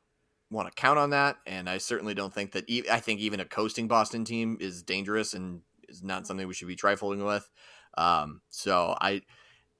[0.51, 2.69] want to count on that, and I certainly don't think that.
[2.69, 6.53] E- I think even a coasting Boston team is dangerous and is not something we
[6.53, 7.49] should be trifling with.
[7.97, 9.21] Um, so I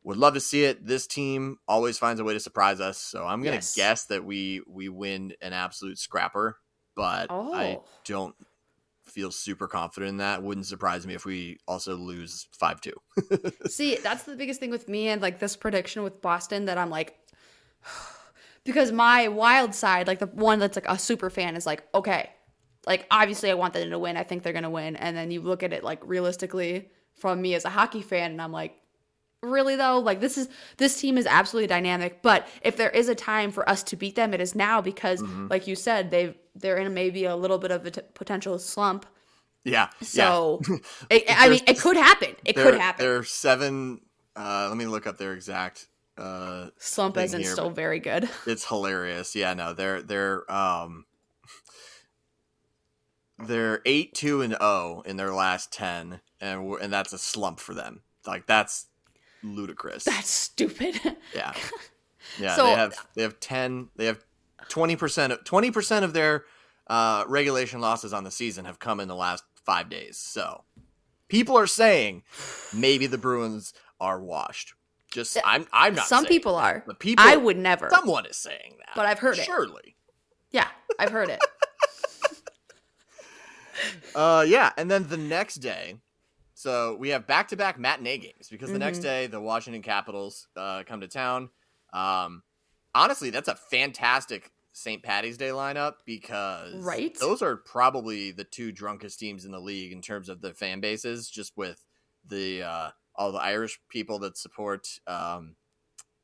[0.03, 0.85] would love to see it.
[0.85, 3.75] This team always finds a way to surprise us, so I'm gonna Yes.
[3.75, 6.57] guess that we we win an absolute scrapper,
[6.95, 7.85] but I Oh.
[8.05, 8.35] don't
[9.03, 10.43] feel super confident in that.
[10.43, 12.93] Wouldn't surprise me if we also lose five two.
[13.67, 16.89] See, that's the biggest thing with me and like this prediction with Boston that I'm
[16.91, 17.17] like,
[18.69, 22.29] because my wild side, like the one that's like a super fan, is like, okay,
[22.85, 24.15] like obviously I want them to win.
[24.15, 24.95] I think they're gonna win.
[24.95, 28.41] And then you look at it like realistically from me as a hockey fan, and
[28.41, 28.75] I'm like,
[29.41, 32.21] really though, like this is this team is absolutely dynamic.
[32.21, 35.21] But if there is a time for us to beat them, it is now because,
[35.49, 39.05] like you said, they've they're in maybe a little bit of a t- potential slump.
[39.63, 39.89] Yeah.
[40.01, 40.61] So,
[41.09, 42.35] it, I mean, it could happen.
[42.45, 43.05] It could happen.
[43.05, 44.01] They're seven.
[44.35, 45.87] Uh, let me look up their exact.
[46.19, 48.29] Uh, Slump isn't here, still very good.
[48.45, 49.35] it's hilarious.
[49.35, 51.05] Yeah, no, they're they're um,
[53.37, 57.59] they're eight two and zero in their last ten, and we're, and that's a slump
[57.59, 58.01] for them.
[58.27, 58.87] Like that's
[59.43, 60.03] ludicrous.
[60.03, 60.99] That's stupid.
[61.35, 61.53] yeah,
[62.39, 62.55] yeah.
[62.55, 63.89] So- they have they have ten.
[63.95, 64.23] They have
[64.67, 65.31] twenty percent.
[65.33, 66.43] of Twenty percent of their
[66.87, 70.17] uh, regulation losses on the season have come in the last five days.
[70.17, 70.63] So
[71.29, 72.23] people are saying
[72.73, 74.73] maybe the Bruins are washed.
[75.11, 76.07] Just I'm I'm not.
[76.07, 76.83] Some saying people that, are.
[76.85, 77.25] but people.
[77.27, 77.89] I would never.
[77.91, 79.43] Someone is saying that, But I've heard it.
[79.45, 79.95] Surely.
[80.51, 80.67] Yeah,
[80.99, 81.39] I've heard it.
[84.13, 85.95] Uh, yeah, and then the next day,
[86.53, 89.03] so we have back-to-back matinee games because the next Mhm.
[89.03, 91.49] day the Washington Capitals uh, come to town.
[91.93, 92.43] Um,
[92.93, 95.01] honestly, that's a fantastic St.
[95.01, 97.17] Patty's Day lineup because Right?
[97.19, 100.81] those are probably the two drunkest teams in the league in terms of the fan
[100.81, 101.81] bases, just with
[102.25, 105.55] the uh, all the Irish people that support um,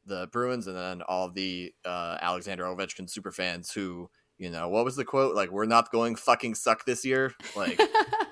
[0.07, 4.09] the Bruins, and then all the uh, Alexander Ovechkin super fans who.
[4.37, 5.33] You know what was the quote?
[5.33, 7.33] Like, we're not going fucking suck this year.
[7.55, 7.77] Like,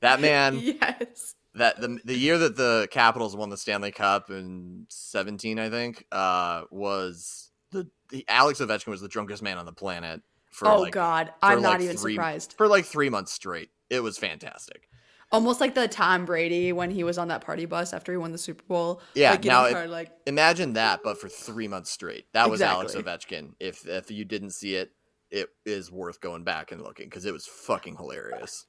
[0.00, 1.36] that man yes.
[1.54, 6.04] that the the year that the Capitals won the Stanley Cup in 17 I think
[6.10, 10.80] uh was the, the Alex Ovechkin was the drunkest man on the planet for Oh
[10.80, 12.54] like God, I'm not like even three- surprised.
[12.58, 14.88] for like 3 months straight it was fantastic
[15.32, 18.32] Almost like the Tom Brady when he was on that party bus after he won
[18.32, 19.00] the Super Bowl.
[19.14, 22.94] Yeah, like, now started, like imagine that but for 3 months straight that was Alex
[22.94, 23.38] Exactly.
[23.38, 24.90] Ovechkin if if you didn't see it
[25.30, 28.66] it is worth going back and looking cuz it was fucking hilarious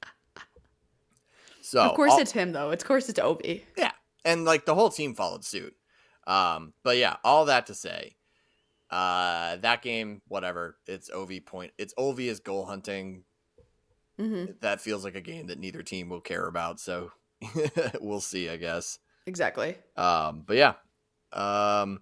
[1.60, 2.70] so of course all- it's him though.
[2.70, 3.62] It's of course it's Ovi.
[3.76, 3.92] Yeah,
[4.24, 5.74] and like the whole team followed suit.
[6.26, 8.16] Um, but yeah, all that to say,
[8.90, 10.76] uh, that game, whatever.
[10.86, 11.72] It's Ov point.
[11.78, 13.24] It's Ov is goal hunting.
[14.18, 16.80] Hmm That feels like a game that neither team will care about.
[16.80, 17.10] So
[18.00, 18.98] we'll see, I guess.
[19.26, 19.76] Exactly.
[19.96, 20.74] Um, but yeah,
[21.32, 22.00] um,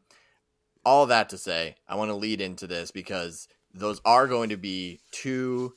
[0.84, 4.56] all that to say, I want to lead into this because those are going to
[4.56, 5.74] be two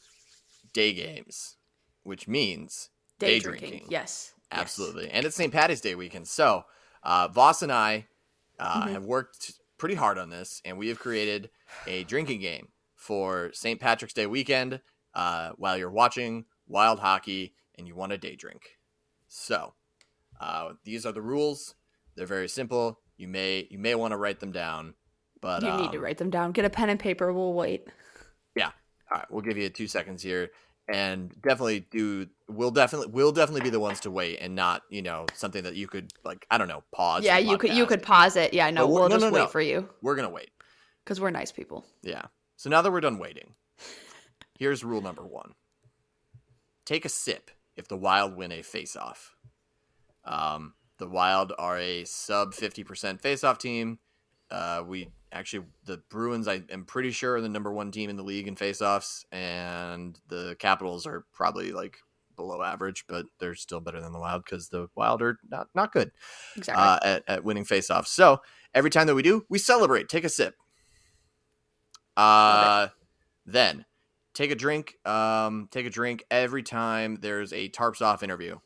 [0.74, 1.58] day games,
[2.04, 3.70] which means Day, Day drinking.
[3.70, 3.88] drinking.
[3.92, 4.34] Yes.
[4.52, 4.62] Yes.
[4.62, 5.10] Absolutely.
[5.10, 5.52] And it's St.
[5.54, 6.28] Patty's Day weekend.
[6.28, 6.64] So,
[7.04, 8.08] uh, Voss and I
[8.60, 8.92] uh, Mhm.
[8.92, 11.50] have worked pretty hard on this, and we have created
[11.88, 13.80] a drinking game for St.
[13.80, 14.82] Patrick's Day weekend
[15.16, 18.78] uh, while you're watching wild hockey and you want a day drink.
[19.28, 19.74] So,
[20.40, 21.76] uh, these are the rules.
[22.16, 23.00] They're very simple.
[23.18, 24.94] You may you may want to write them down,
[25.42, 26.52] but You need to um, write them down.
[26.52, 27.32] Get a pen and paper.
[27.32, 27.88] We'll wait.
[28.56, 28.72] Yeah.
[29.12, 30.50] All right, we'll give you two seconds here,
[30.92, 32.28] and definitely do.
[32.50, 35.76] We'll definitely we'll definitely be the ones to wait, and not you know something that
[35.76, 37.24] you could like I don't know pause.
[37.24, 38.54] yeah, you could you could pause it.
[38.54, 39.48] Yeah, no, we'll no, just no, wait no.
[39.48, 40.50] for you We're gonna wait.
[41.04, 41.86] because we're nice people.
[42.02, 42.24] Yeah.
[42.58, 43.54] So now that we're done waiting,
[44.58, 45.54] here's rule number one:
[46.86, 49.36] take a sip if the Wild win a face-off.
[50.24, 54.00] Um, the Wild are a sub fifty percent face-off team.
[54.50, 58.16] Uh, we actually the Bruins, I am pretty sure, are the number one team in
[58.16, 61.98] the league in face-offs, and the Capitals are probably like
[62.36, 65.92] below average, but they're still better than the Wild because the Wild are not not
[65.92, 66.12] good
[66.56, 66.84] Exactly.
[66.84, 68.08] uh, at, at winning faceoffs.
[68.08, 68.40] So
[68.74, 70.10] every time that we do, we celebrate.
[70.10, 70.56] Take a sip.
[72.18, 72.90] Uh,
[73.46, 73.86] then
[74.36, 74.98] take a drink.
[75.06, 78.60] Um, take a drink every time there's a tarps off interview.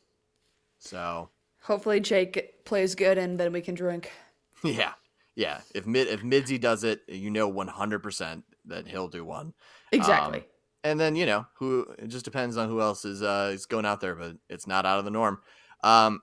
[0.78, 1.30] So
[1.62, 4.10] Hopefully Jake plays good and then we can drink.
[4.64, 4.92] yeah,
[5.36, 5.60] yeah.
[5.74, 9.54] If mid if Midzy does it, you know one hundred percent that he'll do one.
[9.92, 10.44] Exactly.
[10.84, 13.84] and then you know who it just depends on who else is uh is going
[13.84, 15.40] out there but it's not out of the norm
[15.82, 16.20] um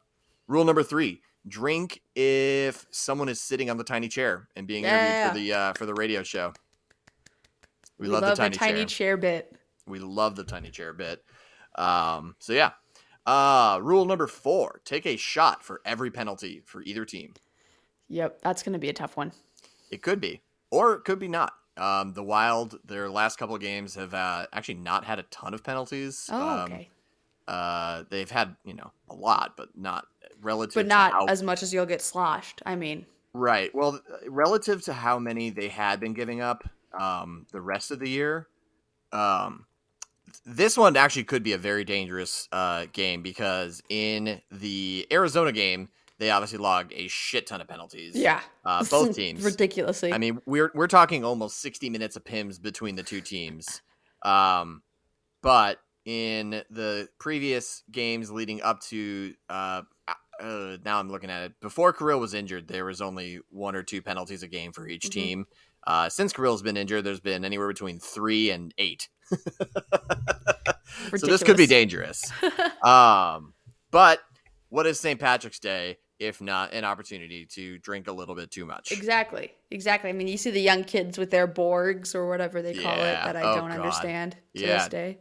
[0.48, 5.28] rule number three drink if someone is sitting on the tiny chair and being interviewed
[5.30, 6.54] for the uh for the radio show
[8.00, 8.86] we, we love, the tiny, chair.
[8.86, 9.56] chair bit.
[9.86, 11.24] we love the tiny chair bit
[11.76, 12.72] um so yeah
[13.26, 17.34] uh rule number four take a shot for every penalty for either team
[18.10, 19.34] Yep, that's gonna be a tough one.
[19.92, 20.42] It could be,
[20.72, 21.52] or it could be not.
[21.76, 25.54] Um, the Wild, their last couple of games have uh, actually not had a ton
[25.54, 26.30] of penalties.
[26.32, 26.90] Oh, Um, okay.
[27.48, 30.06] Uh, they've had you know a lot, but not
[30.42, 30.74] relative.
[30.76, 32.62] But to not how, as much as you'll get sloshed.
[32.66, 33.76] I mean, right.
[33.76, 36.64] Well, relative to how many they had been giving up
[37.00, 38.48] um, the rest of the year,
[39.12, 39.66] um,
[40.46, 45.90] this one actually could be a very dangerous uh, game because in the Arizona game,
[46.20, 48.16] they obviously logged a shit ton of penalties.
[48.16, 48.42] yeah.
[48.66, 49.44] uh, both teams.
[49.44, 50.12] Ridiculously.
[50.12, 53.82] I mean, we're we're talking almost 60 minutes of pims between the two teams.
[54.24, 54.82] Um,
[55.42, 59.84] but in the previous games leading up to uh,
[60.40, 61.54] uh, now I'm looking at it.
[61.62, 65.08] Before Kirill was injured, there was only one or two penalties a game for each
[65.08, 65.12] Mhm.
[65.12, 65.48] team.
[65.88, 69.08] Uh, since Kirill's been injured, there's been anywhere between three and eight.
[71.16, 72.30] so this could be dangerous.
[72.84, 73.54] um,
[73.90, 74.20] but
[74.70, 75.18] what is St.
[75.20, 78.92] Patrick's Day if not an opportunity to drink a little bit too much?
[78.92, 79.54] Exactly.
[79.72, 80.10] Exactly.
[80.10, 83.22] I mean, you see the young kids with their Borgs or whatever they call Yeah.
[83.22, 83.80] it that I Oh, don't God.
[83.80, 84.78] understand to Yeah.
[84.80, 85.20] this day.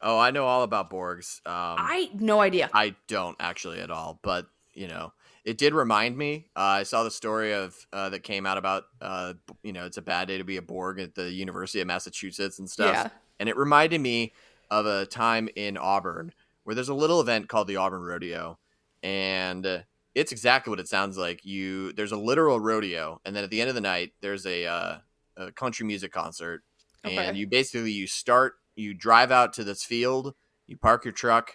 [0.00, 1.44] Oh, I know all about Borgs.
[1.44, 2.70] Um, I no idea.
[2.72, 5.12] I don't actually at all, but you know,
[5.48, 6.50] it did remind me.
[6.54, 9.32] Uh, I saw the story of uh, that came out about uh,
[9.62, 12.58] you know, it's a bad day to be a Borg at the University of Massachusetts
[12.58, 12.92] and stuff.
[12.92, 13.08] Yeah.
[13.40, 14.34] And it reminded me
[14.70, 16.32] of a time in Auburn
[16.64, 18.58] where there's a little event called the Auburn Rodeo,
[19.02, 19.78] and uh,
[20.14, 21.46] it's exactly what it sounds like.
[21.46, 24.66] You there's a literal rodeo, and then at the end of the night, there's a,
[24.66, 24.98] uh,
[25.38, 26.62] a country music concert,
[27.06, 27.16] Okay.
[27.16, 30.34] and you basically you start you drive out to this field,
[30.66, 31.52] you park your truck,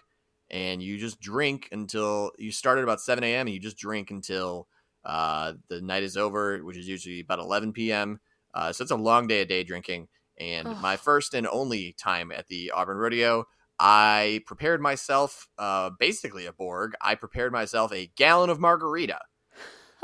[0.54, 3.48] and you just drink until you start at about 7 a.m.
[3.48, 4.68] and you just drink until
[5.04, 8.20] uh, the night is over, which is usually about 11 p.m.
[8.54, 10.08] Uh, so it's a long day of day drinking.
[10.40, 10.78] And Ugh.
[10.80, 13.46] my first and only time at the Auburn Rodeo,
[13.80, 16.94] I prepared myself uh, basically a Borg.
[17.02, 19.22] I prepared myself a gallon of margarita.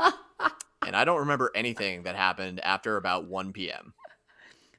[0.00, 3.94] and I don't remember anything that happened after about 1 p.m.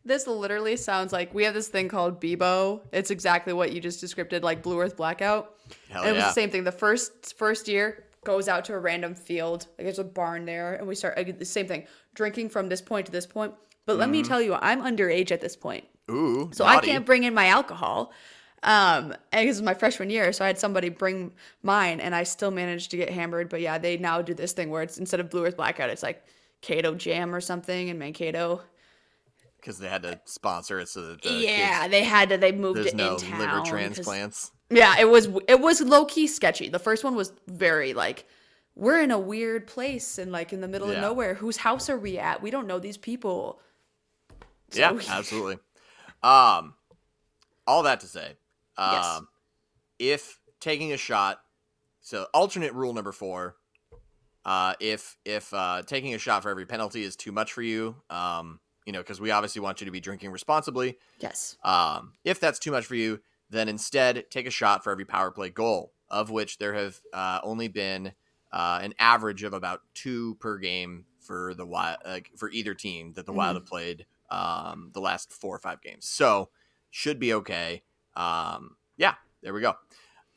[0.04, 2.82] This literally sounds like we have this thing called Bebo.
[2.92, 5.56] It's exactly what you just described, like Blue Earth Blackout.
[5.90, 6.28] Hell and it was yeah.
[6.28, 6.64] the same thing.
[6.64, 9.68] The first first year goes out to a random field.
[9.78, 11.86] Like there's a barn there, and we start like, the same thing,
[12.16, 13.54] drinking from this point to this point.
[13.86, 17.24] But let me tell you, I'm underage at this point, Ooh, so I can't bring
[17.24, 18.14] in my alcohol.
[18.64, 21.34] Um, and this is my freshman year, so I had somebody bring
[21.64, 23.50] mine, and I still managed to get hammered.
[23.50, 26.04] But yeah, they now do this thing where it's instead of Blue Earth Blackout, it's
[26.04, 26.24] like
[26.62, 28.62] Cato Jam or something in Mankato.
[29.62, 32.38] Because they had to sponsor it so that the yeah, kids, they had to.
[32.38, 33.40] They moved it no in town.
[33.40, 34.52] liver transplants.
[34.70, 36.68] Yeah, it was it was low key sketchy.
[36.70, 38.26] The first one was very like
[38.76, 40.96] we're in a weird place and like in the middle Yeah.
[40.96, 41.34] of nowhere.
[41.36, 42.42] Whose house are we at?
[42.42, 43.60] We don't know these people.
[44.72, 45.58] So- yeah, absolutely.
[46.24, 46.76] Um,
[47.68, 48.38] all that to say,
[48.78, 49.22] um, Yes.
[50.00, 51.42] if taking a shot,
[52.00, 53.56] so alternate rule number four,
[54.46, 57.96] uh, if if uh, taking a shot for every penalty is too much for you,
[58.10, 60.98] um, you know, because we obviously want you to be drinking responsibly.
[61.20, 61.58] Yes.
[61.64, 63.20] Um, if that's too much for you,
[63.50, 67.40] then instead take a shot for every power play goal, of which there have uh,
[67.44, 68.14] only been
[68.52, 73.14] uh, an average of about two per game for the wild, uh, for either team
[73.14, 76.08] that the Wild have played um, the last four or five games.
[76.08, 76.50] So
[76.90, 77.84] should be okay.
[78.16, 79.76] Um, yeah, there we go.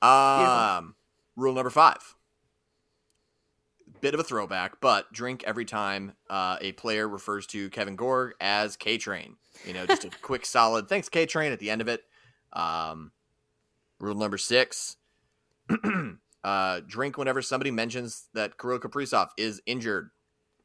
[0.06, 0.94] Um,
[1.36, 2.14] rule number five.
[4.04, 8.34] Bit of a throwback, but drink every time uh, a player refers to Kevin Gorg
[8.38, 9.36] as K Train.
[9.64, 12.02] You know, just a quick solid thanks K Train at the end of it.
[12.52, 13.12] Um,
[13.98, 14.98] rule number six.
[16.44, 20.10] uh, drink whenever somebody mentions that Kirill Kaprizov is injured.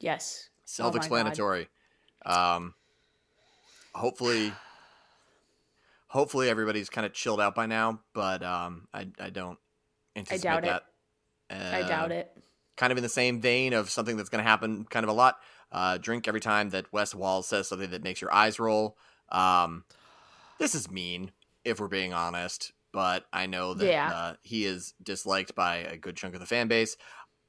[0.01, 0.49] Yes.
[0.65, 1.69] Self-explanatory.
[2.25, 2.73] um,
[3.95, 4.51] hopefully,
[6.07, 9.57] hopefully everybody's kind of chilled out by now, but um, I I don't
[10.17, 10.83] anticipate doubt it.
[11.49, 11.73] that.
[11.73, 12.31] I doubt Uh, it.
[12.79, 15.13] Kind of in the same vein of something that's going to happen kind of a
[15.13, 15.35] lot.
[15.69, 18.97] Uh, drink every time that Wes Walz says something that makes your eyes roll.
[19.29, 19.83] Um,
[20.59, 21.31] this is mean,
[21.65, 24.11] if we're being honest, but I know that Yeah.
[24.13, 26.95] uh, he is disliked by a good chunk of the fan base.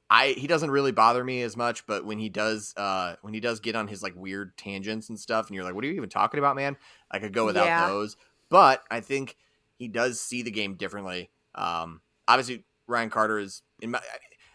[0.09, 3.39] I he doesn't really bother me as much, but when he does, uh, when he
[3.39, 5.93] does get on his like weird tangents and stuff, and you're like, "What are you
[5.95, 6.75] even talking about, man?"
[7.09, 7.87] I could go without Yeah.
[7.87, 8.17] those,
[8.49, 9.37] but I think
[9.79, 11.31] he does see the game differently.
[11.55, 14.01] Um, obviously, Ryan Carter is in my.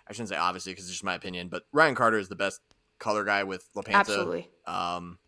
[0.08, 2.60] I shouldn't say obviously because it's just my opinion, but Ryan Carter is the best
[2.98, 3.94] color guy with LaPanta.
[3.94, 4.50] Absolutely.
[4.66, 5.18] Um,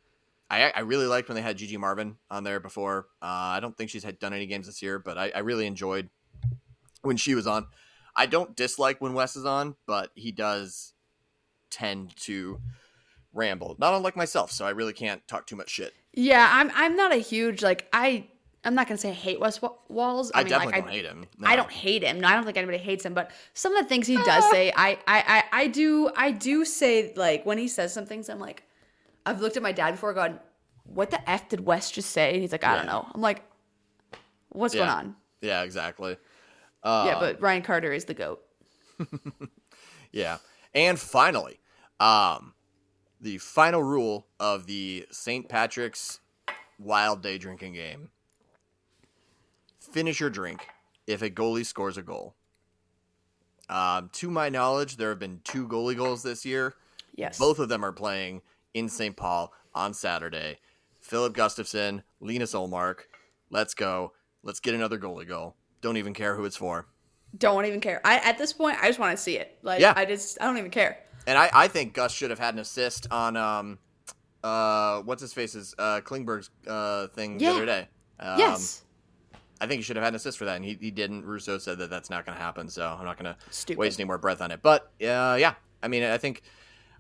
[0.50, 3.08] I I really liked when they had Gigi Marvin on there before.
[3.20, 3.26] Uh,
[3.56, 6.08] I don't think she's had done any games this year, but I, I really enjoyed
[7.02, 7.66] when she was on.
[8.16, 10.94] I don't dislike when Wes is on, but he does
[11.70, 12.60] tend to
[13.32, 14.50] ramble, not unlike myself.
[14.50, 15.92] So I really can't talk too much shit.
[16.14, 18.28] Yeah, I'm I'm not a huge like I
[18.68, 20.30] I'm not gonna say I hate Wes Walz.
[20.34, 21.26] I, mean, definitely like, don't hate him.
[21.42, 22.20] I don't hate him.
[22.20, 23.14] No, I don't think anybody hates him.
[23.14, 26.64] But some of the things he does say, I, I, I, I do, I do
[26.64, 28.62] say like when he says some things, I'm like,
[29.26, 30.38] I've looked at my dad before, gone,
[30.84, 32.34] what the f did Wes just say?
[32.34, 33.06] And he's like, I don't know.
[33.12, 33.42] I'm like,
[34.50, 34.80] what's Yeah.
[34.80, 35.16] going on?
[35.40, 36.16] Yeah, exactly.
[36.82, 38.42] Uh, yeah, but Ryan Carter is the goat.
[40.12, 40.38] Yeah.
[40.74, 41.60] And finally,
[42.00, 42.54] um,
[43.20, 45.48] the final rule of the St.
[45.48, 46.20] Patrick's
[46.78, 48.10] Wild Day drinking game
[49.90, 50.66] finish your drink
[51.06, 52.34] if a goalie scores a goal.
[53.68, 56.74] Um, to my knowledge, there have been two goalie goals this year.
[57.14, 57.38] Yes.
[57.38, 58.42] Both of them are playing
[58.74, 59.16] in St.
[59.16, 60.58] Paul on Saturday.
[61.00, 63.00] Filip Gustavsson, Linus Ullmark.
[63.50, 64.12] Let's go.
[64.42, 65.54] Let's get another goalie goal.
[65.80, 66.86] Don't even care who it's for.
[67.36, 68.00] Don't even care.
[68.04, 69.58] I at this point, I just want to see it.
[69.62, 69.92] Like, Yeah.
[69.94, 70.98] I just, I don't even care.
[71.26, 73.78] And I, I think Gus should have had an assist on um
[74.42, 77.50] uh what's his face's uh Klingberg's uh thing Yeah.
[77.50, 77.88] the other day.
[78.20, 78.82] Um, yes.
[79.60, 81.24] I think he should have had an assist for that, and he, he didn't.
[81.24, 84.06] Russo said that that's not going to happen, so I'm not going to waste any
[84.06, 84.60] more breath on it.
[84.62, 86.42] But uh, yeah, I mean, I think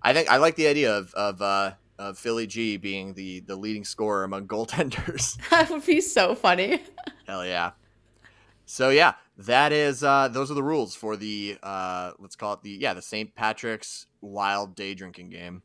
[0.02, 3.56] I think I like the idea of of, uh, of Philly G being the the
[3.56, 5.36] leading scorer among goaltenders.
[5.50, 6.82] that would be so funny.
[7.26, 7.72] Hell yeah.
[8.66, 12.62] So yeah, that is uh those are the rules for the uh let's call it
[12.62, 13.34] the yeah, the St.
[13.34, 15.62] Patrick's Wild Day drinking game.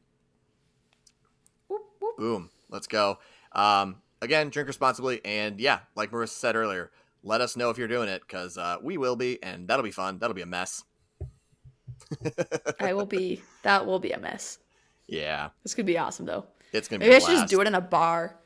[1.68, 2.18] Whoop, whoop.
[2.18, 2.50] Boom.
[2.70, 3.20] Let's go.
[3.52, 6.92] Um again, drink responsibly and yeah, like Marissa said earlier,
[7.24, 9.92] let us know if you're doing it cuz uh we will be and that'll be
[9.92, 10.18] fun.
[10.20, 10.84] That'll be a mess.
[12.80, 13.42] I will be.
[13.64, 14.60] That will be a mess.
[15.08, 15.50] Yeah.
[15.64, 16.46] This could be awesome though.
[16.74, 18.38] It's going to be Maybe I should just do it in a bar.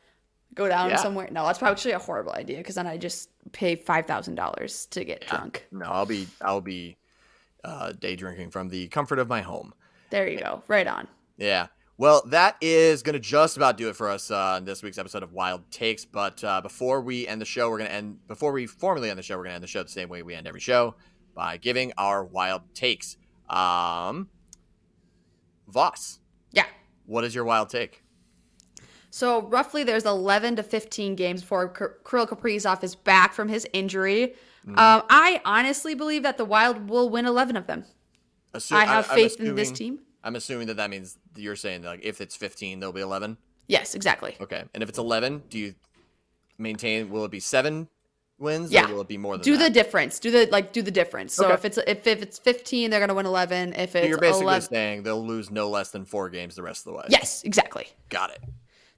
[0.54, 0.98] Go down Yeah.
[0.98, 1.28] somewhere.
[1.32, 4.86] No, that's probably actually a horrible idea because then I just pay five thousand dollars
[4.92, 5.66] to get drunk.
[5.72, 6.98] No, I'll be I'll be
[7.64, 9.74] uh day drinking from the comfort of my home.
[10.12, 10.62] There you go.
[10.68, 11.08] Right on.
[11.38, 11.68] Yeah.
[12.00, 15.00] Well, that is going to just about do it for us uh, in this week's
[15.00, 16.06] episode of Wild Takes.
[16.06, 19.18] But uh, before we end the show, we're going to end, before we formally end
[19.18, 20.94] the show, we're going to end the show the same way we end every show
[21.34, 23.18] by giving our Wild Takes.
[23.50, 24.30] Um,
[25.68, 26.20] Voss,
[26.52, 26.66] Yeah.
[27.08, 28.04] what is your Wild Take?
[29.10, 31.70] So roughly, there's 11 to 15 games before
[32.08, 34.36] Kirill Kaprizov is back from his injury.
[34.68, 37.86] Um, I honestly believe that the Wild will win 11 of them.
[38.54, 40.00] Assu- I have I'm faith in this team.
[40.24, 43.38] I'm assuming that that means you're saying that, like if it's 15, there'll be 11.
[43.68, 44.36] Yes, exactly.
[44.42, 44.64] Okay.
[44.74, 45.76] And if it's 11, do you
[46.58, 47.88] maintain, will it be seven
[48.40, 48.72] wins?
[48.72, 48.90] Yeah.
[48.90, 50.20] Or will it be more than Do the difference.
[50.20, 50.72] Do the like.
[50.74, 51.34] Do the difference.
[51.34, 51.54] So Okay.
[51.54, 53.74] if it's if, if it's 15, they're gonna win 11.
[53.74, 56.64] If So it's you're basically 11, saying they'll lose no less than four games the
[56.64, 57.06] rest of the way.
[57.10, 57.88] yes, exactly.
[58.10, 58.44] Got it.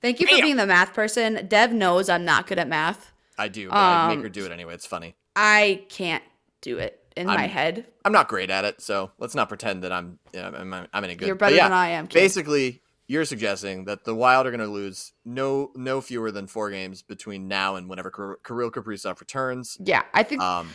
[0.01, 1.45] Thank you for being the math person.
[1.47, 3.11] Dev knows I'm not good at math.
[3.37, 4.73] I do, but I make Um, her do it anyway.
[4.73, 5.15] It's funny.
[5.35, 6.23] I can't
[6.61, 7.85] do it in my I'm- head.
[8.05, 11.03] I'm not great at it, so let's not pretend that I'm you know, I'm, I'm
[11.03, 11.27] any good.
[11.27, 12.07] You're better yeah, than I am.
[12.07, 12.19] Kid.
[12.19, 16.71] Basically, you're suggesting that the Wild are going to lose no no fewer than four
[16.71, 19.77] games between now and whenever Kir- Kirill Kaprizov returns.
[19.83, 20.67] Yeah, I think Um,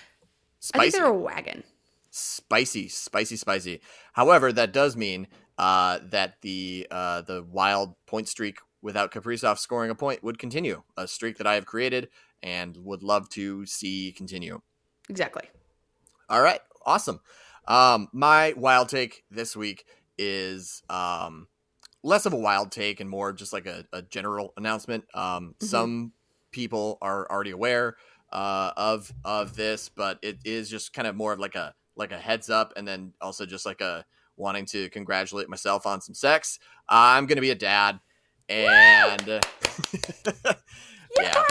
[0.75, 1.65] I think spicy, they're a wagon.
[2.11, 3.81] spicy, spicy, spicy.
[4.13, 5.27] However, that does mean
[5.59, 10.83] uh, that the uh, the Wild point streak without Kaprizov scoring a point would continue,
[10.97, 12.09] a streak that I have created
[12.43, 14.61] and would love to see continue.
[15.09, 15.45] Exactly.
[16.29, 17.21] All right, awesome.
[17.67, 19.85] Um, my wild take this week
[20.17, 21.49] is um,
[22.03, 25.05] less of a wild take and more just like a, a general announcement.
[25.15, 25.67] Um, Mhm.
[25.67, 26.13] Some
[26.51, 27.97] people are already aware
[28.33, 32.13] uh, of of this, but it is just kind of more of like a like
[32.13, 34.05] a heads up, and then also just like a
[34.37, 36.59] wanting to congratulate myself on some sex.
[36.89, 38.01] I'm gonna be a dad,
[38.49, 39.29] and
[41.21, 41.45] yeah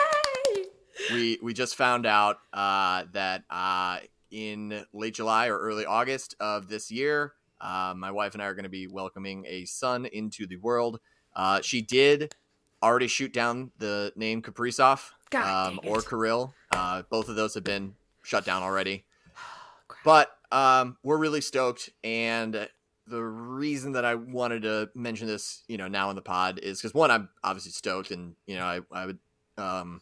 [1.12, 3.98] we we just found out uh, that uh,
[4.34, 8.54] in late July or early August of this year, uh, my wife and I are
[8.54, 10.98] going to be welcoming a son into the world.
[11.36, 12.34] Uh, she did
[12.82, 15.10] already shoot down the name Kaprizov.
[15.32, 16.02] Um, or.
[16.02, 16.52] Kirill.
[16.72, 19.04] Uh, both of those have been shut down already.
[19.88, 20.04] Crap.
[20.04, 22.68] But um, we're really stoked, and
[23.06, 26.80] the reason that I wanted to mention this, you know, now in the pod is
[26.80, 29.18] because one, I'm obviously stoked, and you know, I I would,
[29.58, 30.00] um,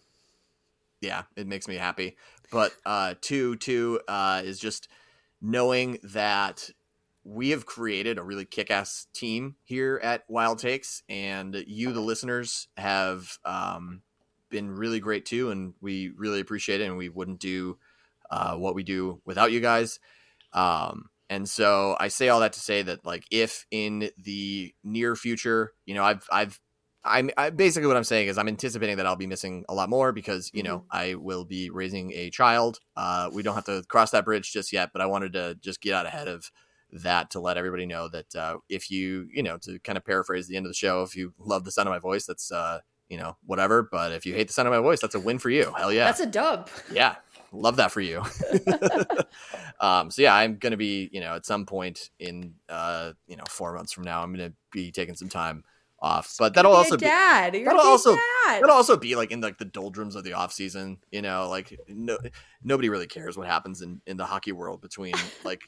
[1.01, 2.17] yeah, it makes me happy.
[2.53, 4.87] But uh, two, two uh, is just
[5.41, 6.71] knowing that
[7.25, 12.69] we have created a really kick-ass team here at Wild Takes, and you, the listeners,
[12.77, 14.03] have um,
[14.51, 17.79] been really great too, and we really appreciate it, and we wouldn't do
[18.31, 19.99] uh, what we do without you guys.
[20.53, 25.17] Um, and so I say all that to say that, like, if in the near
[25.17, 26.61] future, you know, I've, I've,
[27.05, 29.89] I'm I, basically what I'm saying is I'm anticipating that I'll be missing a lot
[29.91, 32.79] more because you know I will be raising a child.
[32.97, 35.81] Uh, we don't have to cross that bridge just yet, but I wanted to just
[35.81, 36.51] get out ahead of
[36.93, 40.47] that to let everybody know that uh, if you you know to kind of paraphrase
[40.47, 42.81] the end of the show, if you love the sound of my voice, that's uh,
[43.09, 43.83] you know whatever.
[43.83, 45.73] But if you hate the sound of my voice, that's a win for you.
[45.77, 46.71] Hell yeah, That's a dub.
[46.93, 47.17] yeah
[47.55, 48.23] love that for you
[49.81, 53.45] um so yeah i'm gonna be you know at some point in uh you know
[53.49, 55.63] four months from now i'm gonna be taking some time
[56.03, 57.55] off but that'll Be also be dad.
[57.55, 58.61] You're that'll also- dad.
[58.63, 61.79] that'll also be like in like the doldrums of the off season you know like
[61.89, 62.19] no
[62.65, 65.63] nobody really cares what happens in in the hockey world between like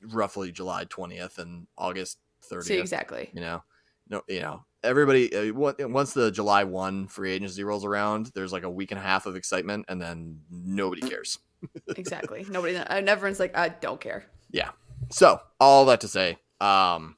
[0.00, 2.18] roughly july 20th and august
[2.50, 3.30] 30th See, exactly.
[3.34, 3.62] you know
[4.08, 8.62] no you know everybody uh, once the july 1 free agency rolls around there's like
[8.62, 11.38] a week and a half of excitement and then nobody cares
[11.96, 12.44] Exactly.
[12.50, 12.76] Nobody.
[12.76, 14.26] And everyone's like, I don't care.
[14.50, 14.72] Yeah.
[15.10, 17.16] So all that to say um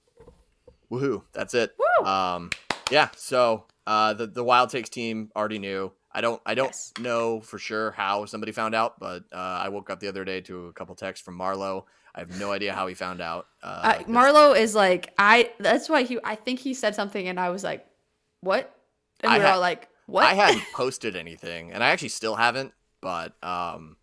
[0.88, 1.85] woohoo that's it Woo!
[2.06, 2.50] Um
[2.90, 6.92] yeah so uh the, the wild takes team already knew i don't i don't Yes.
[7.00, 10.40] know for sure how somebody found out but uh i woke up the other day
[10.42, 11.84] to a couple texts from marlo
[12.14, 13.66] i have no idea how he found out uh,
[13.98, 15.50] Uh, Marlo is like, I.
[15.58, 16.18] That's why he.
[16.24, 17.84] I think he said something, and I was like,
[18.40, 18.72] what?
[19.20, 20.24] And I were had- all like, what?
[20.24, 22.72] I hadn't posted anything, and I actually still haven't.
[23.02, 23.96] But um,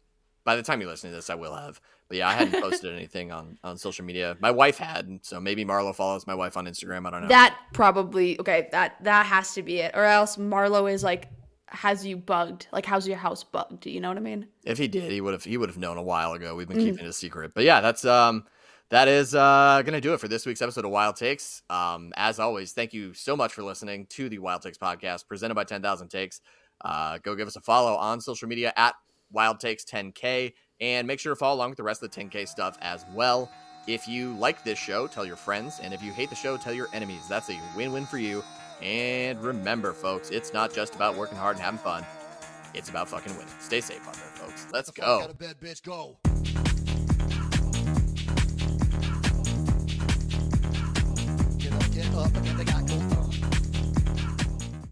[0.43, 1.79] by the time you listen to this, I will have.
[2.13, 4.37] But yeah, I hadn't posted anything on on social media.
[4.39, 7.07] My wife had, so maybe Marlo follows my wife on Instagram.
[7.07, 7.27] I don't know.
[7.29, 8.67] That probably okay.
[8.71, 11.29] That that has to be it, or else Marlo is like,
[11.69, 12.67] has you bugged?
[12.71, 13.87] Like, how's your house bugged?
[13.87, 14.45] You know what I mean?
[14.63, 16.53] if he did, he would have he would have known a while ago.
[16.55, 16.85] We've been Mm.
[16.91, 17.53] keeping it a secret.
[17.55, 18.45] But yeah, that's um
[18.89, 21.63] that is uh gonna do it for this week's episode of Wild Takes.
[21.71, 25.55] Um, as always, thank you so much for listening to the Wild Takes podcast presented
[25.55, 26.41] by Ten Thousand Takes.
[26.85, 28.93] Uh, go give us a follow on social media at
[29.31, 30.53] Wild Takes 10K
[30.83, 33.49] and make sure to follow along with the rest of the 10K stuff as well.
[33.87, 35.79] If you like this show, tell your friends.
[35.81, 37.21] And if you hate the show, tell your enemies.
[37.29, 38.43] That's a win win for you.
[38.81, 42.05] And remember, folks, it's not just about working hard and having fun,
[42.73, 43.47] it's about fucking winning.
[43.61, 44.67] Stay safe out there, folks.
[44.73, 45.21] Let's go.
[45.21, 45.83] Out of bed, bitch.
[45.83, 46.17] Go.
[51.59, 52.52] Get up, get up.